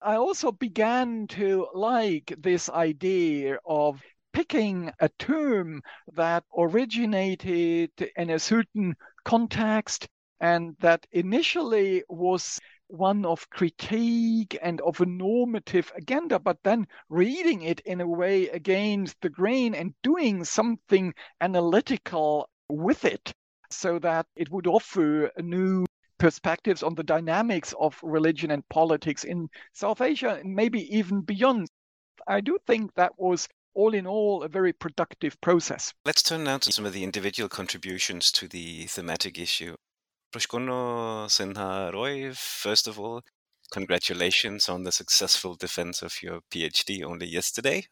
I 0.00 0.16
also 0.16 0.52
began 0.52 1.26
to 1.28 1.66
like 1.74 2.32
this 2.38 2.68
idea 2.68 3.58
of 3.66 4.00
picking 4.32 4.92
a 5.00 5.08
term 5.18 5.82
that 6.12 6.44
originated 6.56 7.90
in 8.16 8.30
a 8.30 8.38
certain 8.38 8.94
context 9.24 10.06
and 10.40 10.76
that 10.80 11.06
initially 11.12 12.02
was 12.08 12.58
one 12.88 13.24
of 13.24 13.50
critique 13.50 14.56
and 14.62 14.80
of 14.82 15.00
a 15.00 15.06
normative 15.06 15.92
agenda, 15.96 16.38
but 16.38 16.58
then 16.62 16.86
reading 17.08 17.62
it 17.62 17.80
in 17.80 18.00
a 18.00 18.06
way 18.06 18.48
against 18.48 19.20
the 19.20 19.28
grain 19.28 19.74
and 19.74 19.94
doing 20.02 20.44
something 20.44 21.12
analytical 21.40 22.48
with 22.68 23.04
it 23.04 23.32
so 23.70 23.98
that 23.98 24.26
it 24.36 24.50
would 24.50 24.66
offer 24.66 25.30
new 25.38 25.84
perspectives 26.18 26.82
on 26.82 26.94
the 26.94 27.02
dynamics 27.02 27.74
of 27.78 27.98
religion 28.02 28.50
and 28.50 28.68
politics 28.68 29.24
in 29.24 29.48
South 29.72 30.00
Asia 30.00 30.38
and 30.40 30.54
maybe 30.54 30.96
even 30.96 31.20
beyond. 31.20 31.68
I 32.26 32.40
do 32.40 32.58
think 32.66 32.94
that 32.94 33.12
was 33.18 33.48
all 33.74 33.92
in 33.92 34.06
all 34.06 34.42
a 34.42 34.48
very 34.48 34.72
productive 34.72 35.38
process. 35.40 35.92
Let's 36.04 36.22
turn 36.22 36.44
now 36.44 36.58
to 36.58 36.72
some 36.72 36.86
of 36.86 36.94
the 36.94 37.04
individual 37.04 37.48
contributions 37.48 38.32
to 38.32 38.48
the 38.48 38.86
thematic 38.86 39.38
issue. 39.38 39.76
Praskanva 40.36 41.30
Sinharay, 41.30 42.36
first 42.36 42.86
of 42.86 43.00
all, 43.00 43.22
congratulations 43.70 44.68
on 44.68 44.82
the 44.82 44.92
successful 44.92 45.54
defense 45.54 46.02
of 46.02 46.22
your 46.22 46.42
PhD 46.50 47.02
only 47.02 47.26
yesterday. 47.26 47.86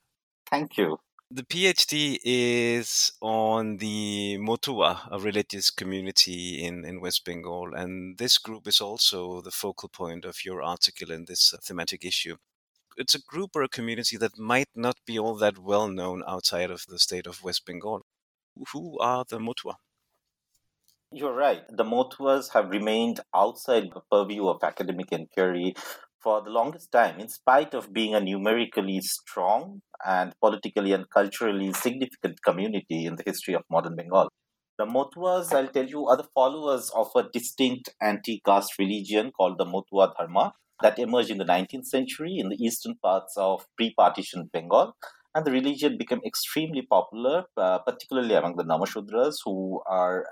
Thank 0.51 0.77
you. 0.77 0.99
The 1.31 1.45
PhD 1.45 2.19
is 2.23 3.13
on 3.23 3.79
the 3.79 4.37
Motua, 4.39 5.09
a 5.11 5.19
religious 5.19 5.71
community 5.71 6.63
in, 6.63 6.85
in 6.85 7.01
West 7.01 7.25
Bengal. 7.25 7.73
And 7.75 8.19
this 8.19 8.37
group 8.37 8.67
is 8.67 8.79
also 8.79 9.41
the 9.41 9.51
focal 9.51 9.89
point 9.89 10.27
of 10.27 10.45
your 10.45 10.63
article 10.63 11.13
in 11.13 11.25
this 11.25 11.55
thematic 11.63 12.05
issue. 12.05 12.37
it's 12.99 13.15
a 13.15 13.23
group 13.23 13.57
or 13.57 13.63
a 13.63 13.71
community 13.71 14.19
that 14.19 14.39
might 14.39 14.69
not 14.75 14.99
be 15.07 15.19
all 15.19 15.37
that 15.37 15.57
well 15.57 15.89
known 15.89 16.23
outside 16.29 16.71
of 16.71 16.85
the 16.89 16.99
state 16.99 17.27
of 17.27 17.43
West 17.43 17.65
Bengal. 17.65 18.03
Who 18.75 18.99
are 18.99 19.25
the 19.27 19.39
Motua? 19.39 19.77
You're 21.17 21.37
right. 21.37 21.63
The 21.71 21.85
Motuas 21.85 22.53
have 22.55 22.71
remained 22.71 23.21
outside 23.33 23.85
the 23.95 24.01
purview 24.11 24.49
of 24.49 24.65
academic 24.65 25.13
inquiry 25.13 25.77
for 26.21 26.43
the 26.43 26.51
longest 26.51 26.91
time, 26.91 27.21
in 27.21 27.29
spite 27.29 27.73
of 27.73 27.93
being 27.93 28.17
a 28.17 28.21
numerically 28.21 29.01
strong 29.01 29.83
and 30.05 30.35
politically 30.41 30.91
and 30.91 31.09
culturally 31.09 31.73
significant 31.73 32.43
community 32.43 33.07
in 33.07 33.15
the 33.15 33.23
history 33.25 33.55
of 33.55 33.63
modern 33.71 33.95
Bengal. 33.95 34.29
The 34.77 34.87
Motuas, 34.87 35.53
I'll 35.53 35.69
tell 35.69 35.87
you, 35.87 36.05
are 36.09 36.17
the 36.17 36.27
followers 36.35 36.91
of 36.97 37.13
a 37.15 37.29
distinct 37.33 37.91
anti 38.03 38.43
caste 38.45 38.77
religion 38.77 39.31
called 39.31 39.59
the 39.59 39.67
Motua 39.67 40.13
Dharma 40.19 40.55
that 40.83 40.99
emerged 40.99 41.31
in 41.31 41.39
the 41.39 41.45
19th 41.45 41.85
century 41.85 42.39
in 42.39 42.49
the 42.49 42.57
eastern 42.57 42.97
parts 43.01 43.35
of 43.37 43.67
pre 43.77 43.95
partition 43.95 44.51
Bengal. 44.53 44.97
And 45.33 45.47
the 45.47 45.53
religion 45.53 45.97
became 45.97 46.23
extremely 46.27 46.83
popular, 46.83 47.45
uh, 47.57 47.79
particularly 47.79 48.35
among 48.35 48.57
the 48.57 48.65
Namashudras, 48.65 49.37
who 49.45 49.81
are 49.87 50.27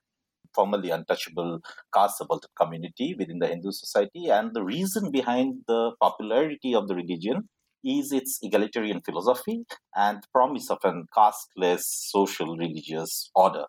formerly 0.54 0.90
untouchable 0.90 1.60
caste 1.94 2.18
subaltern 2.18 2.50
community 2.58 3.14
within 3.18 3.38
the 3.38 3.46
Hindu 3.46 3.70
society. 3.72 4.28
And 4.28 4.54
the 4.54 4.62
reason 4.62 5.10
behind 5.10 5.62
the 5.66 5.92
popularity 6.00 6.74
of 6.74 6.88
the 6.88 6.94
religion 6.94 7.48
is 7.84 8.12
its 8.12 8.38
egalitarian 8.42 9.00
philosophy 9.00 9.64
and 9.96 10.22
promise 10.32 10.70
of 10.70 10.78
an 10.84 11.06
casteless 11.14 11.84
social 11.86 12.56
religious 12.56 13.30
order. 13.34 13.64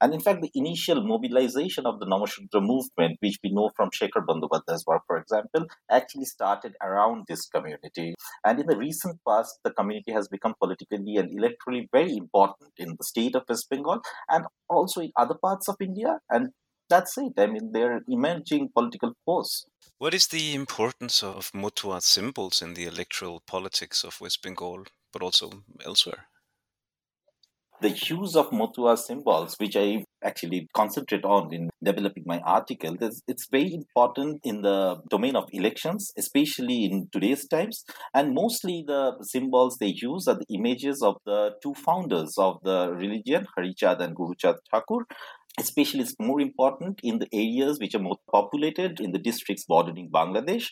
And 0.00 0.12
in 0.12 0.20
fact, 0.20 0.42
the 0.42 0.50
initial 0.54 1.02
mobilization 1.06 1.86
of 1.86 2.00
the 2.00 2.06
Namashudra 2.06 2.60
movement, 2.60 3.16
which 3.20 3.38
we 3.42 3.50
know 3.50 3.70
from 3.74 3.90
Shekhar 3.90 4.24
Bandyopadhyay's 4.26 4.84
work, 4.86 5.02
for 5.06 5.16
example, 5.16 5.66
actually 5.90 6.26
started 6.26 6.74
around 6.82 7.24
this 7.28 7.46
community. 7.46 8.14
And 8.44 8.60
in 8.60 8.66
the 8.66 8.76
recent 8.76 9.20
past, 9.26 9.58
the 9.64 9.70
community 9.70 10.12
has 10.12 10.28
become 10.28 10.54
politically 10.60 11.16
and 11.16 11.30
electorally 11.30 11.88
very 11.92 12.16
important 12.16 12.72
in 12.76 12.96
the 12.98 13.04
state 13.04 13.34
of 13.34 13.44
West 13.48 13.68
Bengal 13.70 14.00
and 14.28 14.44
also 14.68 15.00
in 15.00 15.12
other 15.16 15.34
parts 15.34 15.68
of 15.68 15.76
India. 15.80 16.18
And 16.28 16.50
that's 16.88 17.16
it. 17.18 17.32
I 17.38 17.46
mean, 17.46 17.72
they're 17.72 18.02
emerging 18.08 18.70
political 18.74 19.14
force. 19.24 19.66
What 19.98 20.14
is 20.14 20.26
the 20.26 20.54
importance 20.54 21.22
of 21.22 21.50
Motua 21.52 22.02
symbols 22.02 22.60
in 22.60 22.74
the 22.74 22.84
electoral 22.84 23.40
politics 23.46 24.04
of 24.04 24.20
West 24.20 24.42
Bengal, 24.42 24.84
but 25.12 25.22
also 25.22 25.64
elsewhere? 25.84 26.26
The 27.80 27.90
use 27.90 28.36
of 28.36 28.50
Motua 28.50 28.98
symbols, 28.98 29.56
which 29.58 29.76
I 29.76 30.04
actually 30.24 30.68
concentrate 30.74 31.24
on 31.24 31.52
in 31.52 31.68
developing 31.82 32.24
my 32.26 32.40
article, 32.40 32.96
it's 33.00 33.48
very 33.50 33.74
important 33.74 34.40
in 34.44 34.62
the 34.62 35.02
domain 35.10 35.36
of 35.36 35.48
elections, 35.52 36.12
especially 36.16 36.84
in 36.84 37.08
today's 37.12 37.46
times. 37.46 37.84
And 38.14 38.34
mostly 38.34 38.84
the 38.86 39.12
symbols 39.22 39.76
they 39.78 39.94
use 39.94 40.26
are 40.26 40.36
the 40.36 40.54
images 40.54 41.02
of 41.02 41.16
the 41.26 41.54
two 41.62 41.74
founders 41.74 42.34
of 42.38 42.58
the 42.62 42.92
religion, 42.92 43.46
Harichand 43.56 44.00
and 44.00 44.16
Guruchand 44.16 44.56
Thakur. 44.70 45.06
Especially, 45.58 46.00
it's 46.00 46.14
more 46.20 46.40
important 46.40 47.00
in 47.02 47.18
the 47.18 47.28
areas 47.32 47.78
which 47.78 47.94
are 47.94 48.02
more 48.02 48.18
populated 48.30 49.00
in 49.00 49.12
the 49.12 49.18
districts 49.18 49.64
bordering 49.66 50.10
Bangladesh. 50.10 50.66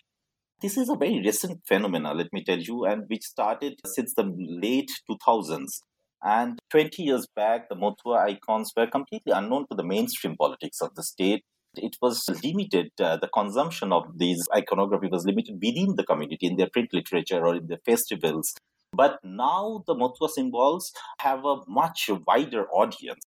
This 0.61 0.76
is 0.76 0.88
a 0.88 0.96
very 0.96 1.20
recent 1.20 1.61
phenomenon, 1.66 2.16
let 2.16 2.32
me 2.32 2.44
tell 2.44 2.58
you, 2.58 2.84
and 2.84 3.04
which 3.08 3.23
started 3.23 3.80
since 3.87 4.14
the 4.14 4.30
late 4.38 4.90
2000s. 5.11 5.80
And 6.25 6.59
20 6.71 7.02
years 7.02 7.26
back, 7.37 7.69
the 7.69 7.76
Motua 7.76 8.25
icons 8.25 8.73
were 8.75 8.87
completely 8.87 9.33
unknown 9.33 9.66
to 9.71 9.76
the 9.76 9.85
mainstream 9.85 10.37
politics 10.37 10.81
of 10.81 10.95
the 10.95 11.02
state. 11.02 11.45
It 11.76 11.97
was 12.00 12.25
limited, 12.43 12.93
uh, 12.99 13.19
the 13.19 13.28
consumption 13.28 13.93
of 13.93 14.04
these 14.16 14.43
iconography 14.57 15.09
was 15.09 15.26
limited 15.26 15.57
within 15.62 15.97
the 15.97 16.04
community 16.04 16.47
in 16.47 16.57
their 16.57 16.71
print 16.73 16.95
literature 16.95 17.45
or 17.45 17.57
in 17.57 17.66
their 17.66 17.81
festivals. 17.85 18.54
But 18.93 19.19
now 19.23 19.83
the 19.87 19.95
Motua 19.95 20.31
symbols 20.31 20.93
have 21.21 21.45
a 21.45 21.57
much 21.69 22.09
wider 22.26 22.69
audience 22.69 23.25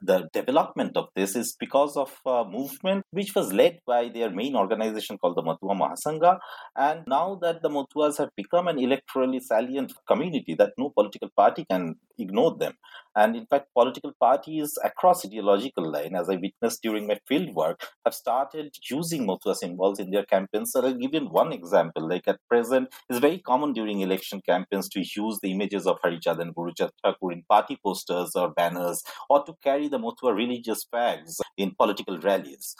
the 0.00 0.28
development 0.32 0.96
of 0.96 1.08
this 1.14 1.34
is 1.34 1.56
because 1.58 1.96
of 1.96 2.12
a 2.26 2.44
movement 2.44 3.04
which 3.10 3.34
was 3.34 3.52
led 3.52 3.78
by 3.86 4.08
their 4.08 4.30
main 4.30 4.54
organization 4.54 5.18
called 5.18 5.36
the 5.36 5.42
Motua 5.42 5.76
Mahasangha. 5.78 6.38
And 6.76 7.06
now 7.06 7.38
that 7.42 7.62
the 7.62 7.70
Motuas 7.70 8.18
have 8.18 8.30
become 8.36 8.68
an 8.68 8.76
electorally 8.76 9.40
salient 9.40 9.92
community, 10.06 10.54
that 10.54 10.72
no 10.76 10.90
political 10.90 11.30
party 11.36 11.64
can 11.70 11.96
ignore 12.18 12.56
them. 12.56 12.74
And 13.16 13.36
in 13.36 13.46
fact, 13.46 13.68
political 13.72 14.12
parties 14.20 14.76
across 14.82 15.24
ideological 15.24 15.90
line, 15.90 16.16
as 16.16 16.28
I 16.28 16.36
witnessed 16.36 16.82
during 16.82 17.06
my 17.06 17.18
field 17.28 17.54
work, 17.54 17.86
have 18.04 18.14
started 18.14 18.74
using 18.90 19.26
Motua 19.26 19.54
symbols 19.54 20.00
in 20.00 20.10
their 20.10 20.24
campaigns. 20.24 20.72
So 20.72 20.84
I'll 20.84 20.94
give 20.94 21.14
you 21.14 21.20
one 21.20 21.52
example. 21.52 22.08
Like 22.08 22.26
at 22.26 22.40
present, 22.48 22.88
it's 23.08 23.20
very 23.20 23.38
common 23.38 23.72
during 23.72 24.00
election 24.00 24.40
campaigns 24.44 24.88
to 24.90 25.00
use 25.00 25.38
the 25.40 25.52
images 25.52 25.86
of 25.86 25.98
Harichand 26.04 26.40
and 26.40 26.54
Guruchand 26.54 26.90
Thakur 27.04 27.32
in 27.32 27.44
party 27.48 27.78
posters 27.84 28.32
or 28.34 28.50
banners, 28.50 29.02
or 29.30 29.44
to 29.44 29.54
carry 29.62 29.88
the 29.88 29.98
Motua 29.98 30.34
religious 30.34 30.84
flags 30.84 31.40
in 31.56 31.74
political 31.78 32.18
rallies. 32.18 32.74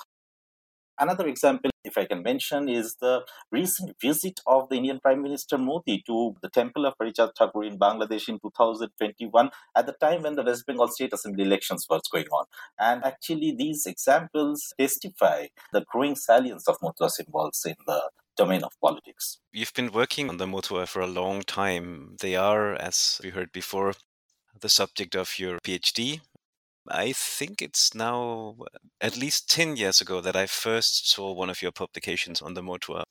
Another 0.98 1.26
example, 1.26 1.70
if 1.96 2.02
I 2.02 2.06
can 2.06 2.22
mention, 2.22 2.68
is 2.68 2.96
the 2.96 3.24
recent 3.50 3.96
visit 4.00 4.40
of 4.46 4.68
the 4.68 4.76
Indian 4.76 5.00
Prime 5.00 5.22
Minister 5.22 5.58
Modi 5.58 6.02
to 6.06 6.34
the 6.42 6.48
temple 6.48 6.86
of 6.86 6.94
Harichand 7.00 7.32
Thakur 7.36 7.64
in 7.64 7.78
Bangladesh 7.78 8.28
in 8.28 8.38
2021, 8.40 9.50
at 9.76 9.86
the 9.86 9.92
time 9.92 10.22
when 10.22 10.34
the 10.34 10.42
West 10.42 10.66
Bengal 10.66 10.88
State 10.88 11.12
Assembly 11.12 11.44
elections 11.44 11.86
was 11.88 12.02
going 12.10 12.26
on. 12.26 12.46
And 12.78 13.04
actually, 13.04 13.54
these 13.56 13.86
examples 13.86 14.72
testify 14.78 15.46
the 15.72 15.84
growing 15.88 16.16
salience 16.16 16.68
of 16.68 16.78
Motua 16.80 17.10
symbols 17.10 17.64
in 17.66 17.76
the 17.86 18.10
domain 18.36 18.64
of 18.64 18.72
politics. 18.80 19.38
You've 19.52 19.74
been 19.74 19.92
working 19.92 20.28
on 20.28 20.38
the 20.38 20.46
Motua 20.46 20.88
for 20.88 21.00
a 21.00 21.06
long 21.06 21.42
time. 21.42 22.16
They 22.20 22.34
are, 22.34 22.74
as 22.74 23.20
we 23.22 23.30
heard 23.30 23.52
before, 23.52 23.94
the 24.60 24.68
subject 24.68 25.14
of 25.14 25.38
your 25.38 25.58
PhD 25.60 26.20
I 26.88 27.12
think 27.12 27.62
it's 27.62 27.94
now 27.94 28.56
at 29.00 29.16
least 29.16 29.50
10 29.50 29.76
years 29.76 30.00
ago 30.00 30.20
that 30.20 30.36
I 30.36 30.46
first 30.46 31.10
saw 31.10 31.32
one 31.32 31.50
of 31.50 31.62
your 31.62 31.72
publications 31.72 32.42
on 32.42 32.54
the 32.54 32.62
Motua, 32.62 33.04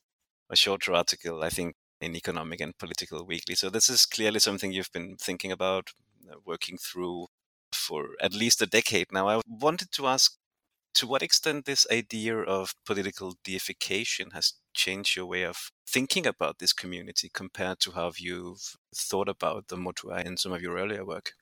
a 0.50 0.56
shorter 0.56 0.94
article, 0.94 1.44
I 1.44 1.50
think, 1.50 1.76
in 2.00 2.16
Economic 2.16 2.62
and 2.62 2.78
Political 2.78 3.26
Weekly. 3.26 3.56
So 3.56 3.70
this 3.70 3.90
is 3.90 4.06
clearly 4.06 4.40
something 4.40 4.72
you've 4.72 4.92
been 4.92 5.16
thinking 5.18 5.52
about, 5.52 5.92
uh, 6.30 6.36
working 6.46 6.78
through 6.78 7.28
for 7.74 8.10
at 8.22 8.34
least 8.34 8.62
a 8.62 8.68
decade 8.68 9.08
now. 9.12 9.28
I 9.28 9.42
wanted 9.48 9.92
to 9.94 10.08
ask 10.08 10.38
to 10.96 11.08
what 11.08 11.24
extent 11.24 11.66
this 11.66 11.88
idea 11.92 12.38
of 12.38 12.76
political 12.86 13.36
deification 13.44 14.32
has 14.32 14.54
changed 14.76 15.16
your 15.16 15.26
way 15.26 15.44
of 15.44 15.72
thinking 15.88 16.28
about 16.28 16.60
this 16.60 16.74
community 16.74 17.32
compared 17.34 17.80
to 17.80 17.92
how 17.92 18.12
you've 18.16 18.76
thought 18.96 19.28
about 19.28 19.70
the 19.70 19.76
Motua 19.76 20.24
in 20.24 20.38
some 20.38 20.52
of 20.52 20.62
your 20.62 20.78
earlier 20.78 21.04
work? 21.04 21.34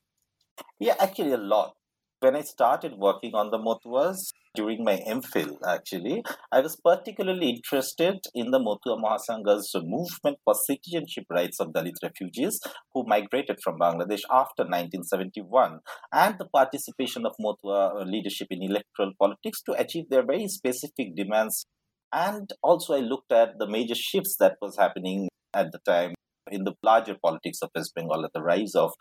Yeah, 0.79 0.95
actually, 0.99 1.33
a 1.33 1.37
lot 1.37 1.75
when 2.21 2.35
I 2.35 2.41
started 2.41 2.93
working 2.97 3.33
on 3.33 3.49
the 3.49 3.57
Motuas 3.57 4.31
during 4.53 4.83
my 4.83 4.97
MPhil, 5.07 5.57
actually, 5.67 6.23
I 6.51 6.61
was 6.61 6.75
particularly 6.75 7.49
interested 7.49 8.19
in 8.35 8.51
the 8.51 8.59
Motua 8.59 9.01
Mahasangha's 9.01 9.73
movement 9.75 10.37
for 10.45 10.53
citizenship 10.53 11.25
rights 11.31 11.59
of 11.59 11.69
Dalit 11.69 11.95
refugees 12.03 12.59
who 12.93 13.05
migrated 13.07 13.57
from 13.63 13.79
Bangladesh 13.79 14.21
after 14.29 14.63
1971 14.63 15.79
and 16.13 16.35
the 16.37 16.45
participation 16.45 17.25
of 17.25 17.33
Motua 17.41 18.01
uh, 18.01 18.03
leadership 18.03 18.47
in 18.51 18.61
electoral 18.61 19.13
politics 19.19 19.63
to 19.63 19.73
achieve 19.73 20.05
their 20.09 20.25
very 20.25 20.47
specific 20.47 21.15
demands. 21.15 21.65
And 22.13 22.51
also, 22.61 22.93
I 22.93 22.99
looked 22.99 23.31
at 23.31 23.57
the 23.57 23.67
major 23.67 23.95
shifts 23.95 24.35
that 24.39 24.57
was 24.61 24.77
happening 24.77 25.29
at 25.55 25.71
the 25.71 25.79
time 25.79 26.13
in 26.51 26.65
the 26.65 26.73
larger 26.83 27.15
politics 27.23 27.59
of 27.63 27.69
West 27.73 27.93
Bengal 27.95 28.25
at 28.25 28.33
the 28.33 28.43
rise 28.43 28.75
of 28.75 28.91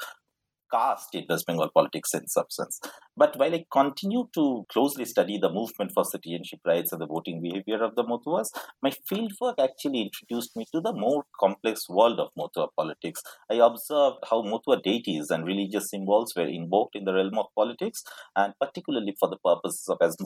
caste 0.73 1.15
in 1.15 1.25
West 1.29 1.47
Bengal 1.47 1.71
politics 1.75 2.15
in 2.15 2.27
substance. 2.29 2.81
But 3.17 3.37
while 3.39 3.55
I 3.55 3.65
continue 3.71 4.25
to 4.35 4.65
closely 4.73 5.05
study 5.05 5.39
the 5.39 5.51
movement 5.51 5.93
for 5.95 6.05
citizenship 6.05 6.61
rights 6.67 6.93
and 6.93 7.01
the 7.01 7.07
voting 7.07 7.43
behavior 7.43 7.85
of 7.85 7.95
the 7.95 8.05
Motuas, 8.05 8.49
my 8.83 8.91
fieldwork 9.11 9.55
actually 9.59 10.03
introduced 10.03 10.57
me 10.57 10.65
to 10.73 10.81
the 10.81 10.93
more 10.93 11.25
complex 11.39 11.89
world 11.89 12.19
of 12.19 12.29
Motua 12.39 12.69
politics. 12.77 13.21
I 13.51 13.57
observed 13.57 14.19
how 14.29 14.43
Motua 14.43 14.83
deities 14.83 15.31
and 15.31 15.45
religious 15.45 15.91
symbols 15.91 16.33
were 16.37 16.47
invoked 16.47 16.97
in 16.97 17.05
the 17.05 17.13
realm 17.13 17.39
of 17.39 17.47
politics, 17.55 18.03
and 18.37 18.55
particularly 18.61 19.15
for 19.19 19.29
the 19.29 19.39
purposes 19.45 19.87
of, 19.89 19.99
as 20.01 20.17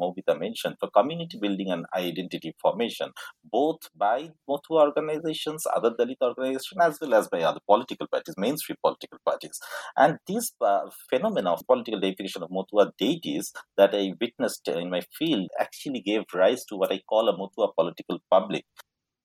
Moumita 0.00 0.38
mentioned, 0.38 0.76
for 0.80 0.88
community 0.90 1.38
building 1.40 1.70
and 1.70 1.84
identity 1.94 2.54
formation, 2.62 3.10
both 3.44 3.78
by 3.96 4.30
Motua 4.48 4.86
organizations, 4.86 5.64
other 5.74 5.90
Dalit 5.90 6.16
organizations, 6.22 6.80
as 6.80 6.98
well 7.00 7.14
as 7.14 7.28
by 7.28 7.42
other 7.42 7.60
political 7.66 8.06
parties, 8.06 8.34
mainstream 8.38 8.76
political 8.82 9.18
parties. 9.24 9.58
And 9.96 10.18
this 10.26 10.52
uh, 10.60 10.90
phenomena 11.10 11.52
of 11.52 11.66
political 11.66 12.00
deification 12.00 12.42
of 12.42 12.50
Motua 12.50 12.90
deities 12.98 13.52
that 13.76 13.94
I 13.94 14.12
witnessed 14.20 14.68
in 14.68 14.90
my 14.90 15.00
field 15.18 15.48
actually 15.58 16.00
gave 16.00 16.22
rise 16.34 16.64
to 16.66 16.76
what 16.76 16.92
I 16.92 17.00
call 17.08 17.28
a 17.28 17.36
Motua 17.36 17.70
political 17.76 18.18
public. 18.30 18.64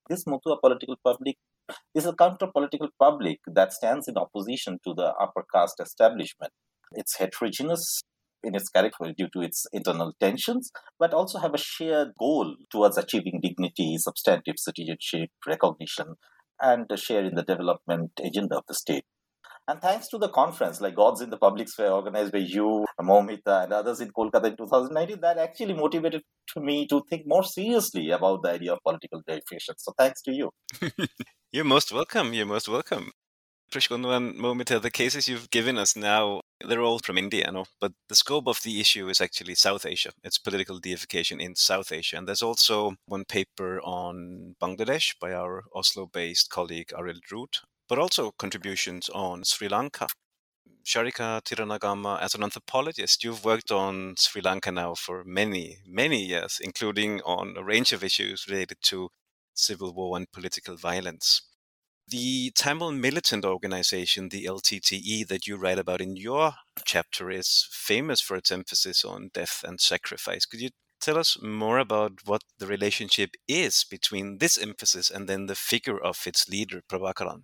This 0.10 0.26
Motua 0.26 0.60
political 0.62 0.95
public 1.04 1.38
is 1.95 2.06
a 2.06 2.13
counter 2.13 2.47
political 2.47 2.89
public 2.99 3.39
that 3.47 3.73
stands 3.73 4.08
in 4.08 4.17
opposition 4.17 4.80
to 4.86 4.93
the 4.93 5.13
upper 5.19 5.45
caste 5.54 5.80
establishment. 5.80 6.52
It's 6.91 7.17
heterogeneous 7.17 8.02
in 8.43 8.56
its 8.56 8.69
character 8.69 9.13
due 9.17 9.30
to 9.34 9.41
its 9.41 9.65
internal 9.71 10.13
tensions, 10.19 10.71
but 10.99 11.13
also 11.13 11.39
have 11.39 11.54
a 11.54 11.58
shared 11.58 12.10
goal 12.19 12.56
towards 12.69 12.97
achieving 12.97 13.39
dignity, 13.41 13.95
substantive 13.97 14.56
citizenship, 14.58 15.30
recognition, 15.47 16.15
and 16.62 16.86
a 16.91 16.97
share 16.97 17.23
in 17.23 17.36
the 17.36 17.43
development 17.43 18.12
agenda 18.23 18.58
of 18.58 18.63
the 18.67 18.73
state. 18.73 19.06
And 19.67 19.82
thanks 19.82 20.10
to 20.10 20.17
the 20.17 20.28
conference, 20.28 20.82
like 20.82 20.95
Gods 20.95 21.21
in 21.21 21.30
the 21.30 21.38
Public 21.38 21.69
Sphere, 21.69 21.91
organized 21.91 22.34
by 22.34 22.39
you, 22.39 22.86
Moumita, 22.99 23.63
and 23.63 23.71
others 23.71 24.02
in 24.02 24.12
Kolkata 24.12 24.45
in 24.45 24.58
2019, 24.58 25.21
that 25.21 25.38
actually 25.38 25.73
motivated 25.73 26.21
to 26.54 26.60
me 26.60 26.86
to 26.88 27.02
think 27.10 27.23
more 27.26 27.45
seriously 27.45 28.10
about 28.10 28.43
the 28.43 28.52
idea 28.52 28.73
of 28.73 28.80
political 28.84 29.21
deification. 29.26 29.76
So 29.78 29.93
thanks 29.97 30.21
to 30.23 30.34
you. 30.34 30.52
You're 31.54 31.63
most 31.63 31.93
welcome. 31.93 32.34
You're 32.34 32.45
most 32.45 32.67
welcome. 32.67 33.12
Praskanva 33.71 34.17
and 34.17 34.36
Moumita, 34.36 34.82
the 34.82 34.91
cases 34.91 35.30
you've 35.30 35.49
given 35.49 35.78
us 35.78 35.95
now, 35.95 36.41
they're 36.67 36.82
all 36.82 36.99
from 36.99 37.17
India, 37.17 37.49
no? 37.52 37.65
but 37.80 37.93
the 38.10 38.15
scope 38.15 38.47
of 38.47 38.62
the 38.63 38.80
issue 38.82 39.08
is 39.08 39.21
actually 39.21 39.56
South 39.56 39.86
Asia. 39.86 40.12
It's 40.23 40.38
political 40.38 40.78
deification 40.78 41.39
in 41.39 41.56
South 41.56 41.91
Asia. 41.91 42.17
And 42.17 42.28
there's 42.28 42.43
also 42.43 42.95
one 43.08 43.23
paper 43.26 43.82
on 43.82 44.56
Bangladesh 44.62 45.15
by 45.19 45.32
our 45.34 45.63
Oslo 45.73 46.06
based 46.06 46.49
colleague 46.52 46.91
Arild 46.95 47.21
Ruud 47.32 47.62
but 47.88 48.00
also 48.00 48.32
contributions 48.32 49.10
on 49.10 49.43
Sri 49.43 49.67
Lanka. 49.67 50.08
Sharika 50.86 51.41
Thiranagama, 51.43 52.22
as 52.22 52.36
an 52.36 52.43
anthropologist, 52.43 53.24
you've 53.24 53.46
worked 53.46 53.72
on 53.72 54.15
Sri 54.17 54.41
Lanka 54.41 54.72
now 54.72 54.96
for 54.96 55.24
many, 55.24 55.78
many 55.86 56.24
years, 56.26 56.60
including 56.62 57.22
on 57.22 57.56
a 57.58 57.63
range 57.63 57.93
of 57.93 58.04
issues 58.04 58.48
related 58.50 58.78
to 58.84 59.10
civil 59.54 59.93
war 59.93 60.17
and 60.17 60.32
political 60.32 60.76
violence. 60.76 61.41
The 62.10 62.52
Tamil 62.56 62.91
militant 62.91 63.46
organization, 63.46 64.28
the 64.28 64.43
LTTE, 64.43 65.26
that 65.30 65.48
you 65.48 65.56
write 65.56 65.80
about 65.80 66.02
in 66.02 66.17
your 66.17 66.54
chapter, 66.84 67.32
is 67.32 67.65
famous 67.72 68.19
for 68.19 68.36
its 68.36 68.52
emphasis 68.52 69.06
on 69.06 69.30
death 69.34 69.63
and 69.65 69.80
sacrifice. 69.80 70.46
Could 70.46 70.60
you 70.60 70.72
tell 71.00 71.17
us 71.17 71.38
more 71.41 71.78
about 71.80 72.26
what 72.26 72.43
the 72.58 72.67
relationship 72.67 73.36
is 73.48 73.86
between 73.89 74.39
this 74.39 74.58
emphasis 74.58 75.10
and 75.10 75.30
then 75.30 75.46
the 75.46 75.56
figure 75.56 75.98
of 75.98 76.28
its 76.28 76.50
leader, 76.50 76.82
Prabhakaran? 76.89 77.43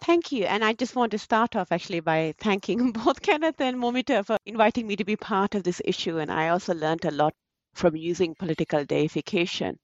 Thank 0.00 0.32
you. 0.32 0.44
And 0.44 0.64
I 0.64 0.72
just 0.72 0.96
want 0.96 1.10
to 1.12 1.18
start 1.18 1.54
off 1.54 1.70
actually 1.70 2.00
by 2.00 2.34
thanking 2.38 2.92
both 3.04 3.20
Kenneth 3.20 3.60
and 3.60 3.76
Moumita 3.76 4.24
for 4.24 4.38
inviting 4.46 4.86
me 4.86 4.96
to 4.96 5.04
be 5.04 5.16
part 5.16 5.54
of 5.54 5.64
this 5.64 5.82
issue. 5.84 6.18
And 6.18 6.30
I 6.32 6.48
also 6.48 6.72
learned 6.74 7.04
a 7.04 7.10
lot 7.10 7.34
from 7.74 7.94
using 7.96 8.34
political 8.34 8.84
deification. 8.86 9.78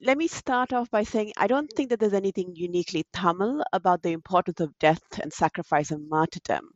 Let 0.00 0.18
me 0.18 0.28
start 0.28 0.72
off 0.72 0.90
by 0.90 1.04
saying 1.04 1.32
I 1.36 1.46
don't 1.46 1.72
think 1.72 1.90
that 1.90 2.00
there's 2.00 2.14
anything 2.14 2.54
uniquely 2.56 3.04
Tamil 3.12 3.64
about 3.72 4.02
the 4.02 4.12
importance 4.12 4.60
of 4.60 4.78
death 4.78 5.02
and 5.22 5.32
sacrifice 5.32 5.90
and 5.90 6.08
martyrdom, 6.08 6.70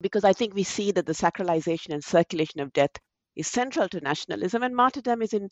because 0.00 0.24
I 0.24 0.32
think 0.32 0.54
we 0.54 0.64
see 0.64 0.92
that 0.92 1.06
the 1.06 1.12
sacralization 1.12 1.94
and 1.94 2.04
circulation 2.04 2.60
of 2.60 2.72
death 2.72 2.92
is 3.36 3.48
central 3.48 3.88
to 3.90 4.00
nationalism, 4.00 4.62
and 4.62 4.74
martyrdom 4.76 5.22
is 5.22 5.34
in 5.34 5.48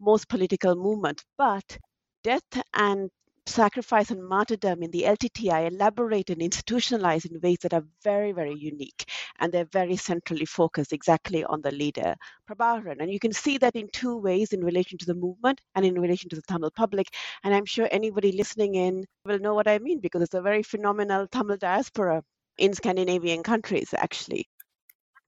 most 0.00 0.28
political 0.28 0.74
movements. 0.76 1.24
But 1.38 1.78
death 2.24 2.62
and 2.74 3.10
sacrifice 3.46 4.10
and 4.10 4.26
martyrdom 4.26 4.82
in 4.82 4.90
the 4.90 5.02
LTTE 5.02 5.72
elaborate 5.72 6.30
and 6.30 6.40
institutionalize 6.40 7.24
in 7.30 7.40
ways 7.40 7.58
that 7.62 7.74
are 7.74 7.84
very, 8.02 8.32
very 8.32 8.54
unique. 8.54 9.04
And 9.40 9.52
they're 9.52 9.64
very 9.72 9.96
centrally 9.96 10.44
focused 10.44 10.92
exactly 10.92 11.44
on 11.44 11.62
the 11.62 11.72
leader, 11.72 12.14
Prabhakaran. 12.48 13.00
And 13.00 13.10
you 13.10 13.18
can 13.18 13.32
see 13.32 13.58
that 13.58 13.76
in 13.76 13.88
two 13.92 14.16
ways 14.16 14.52
in 14.52 14.64
relation 14.64 14.98
to 14.98 15.06
the 15.06 15.14
movement 15.14 15.60
and 15.74 15.84
in 15.84 16.00
relation 16.00 16.28
to 16.30 16.36
the 16.36 16.42
Tamil 16.42 16.70
public. 16.70 17.08
And 17.44 17.54
I'm 17.54 17.66
sure 17.66 17.88
anybody 17.90 18.32
listening 18.32 18.74
in 18.76 19.04
will 19.24 19.38
know 19.38 19.54
what 19.54 19.68
I 19.68 19.78
mean 19.78 20.00
because 20.00 20.22
it's 20.22 20.34
a 20.34 20.42
very 20.42 20.62
phenomenal 20.62 21.26
Tamil 21.28 21.56
diaspora 21.56 22.22
in 22.58 22.74
Scandinavian 22.74 23.42
countries, 23.42 23.94
actually. 23.96 24.48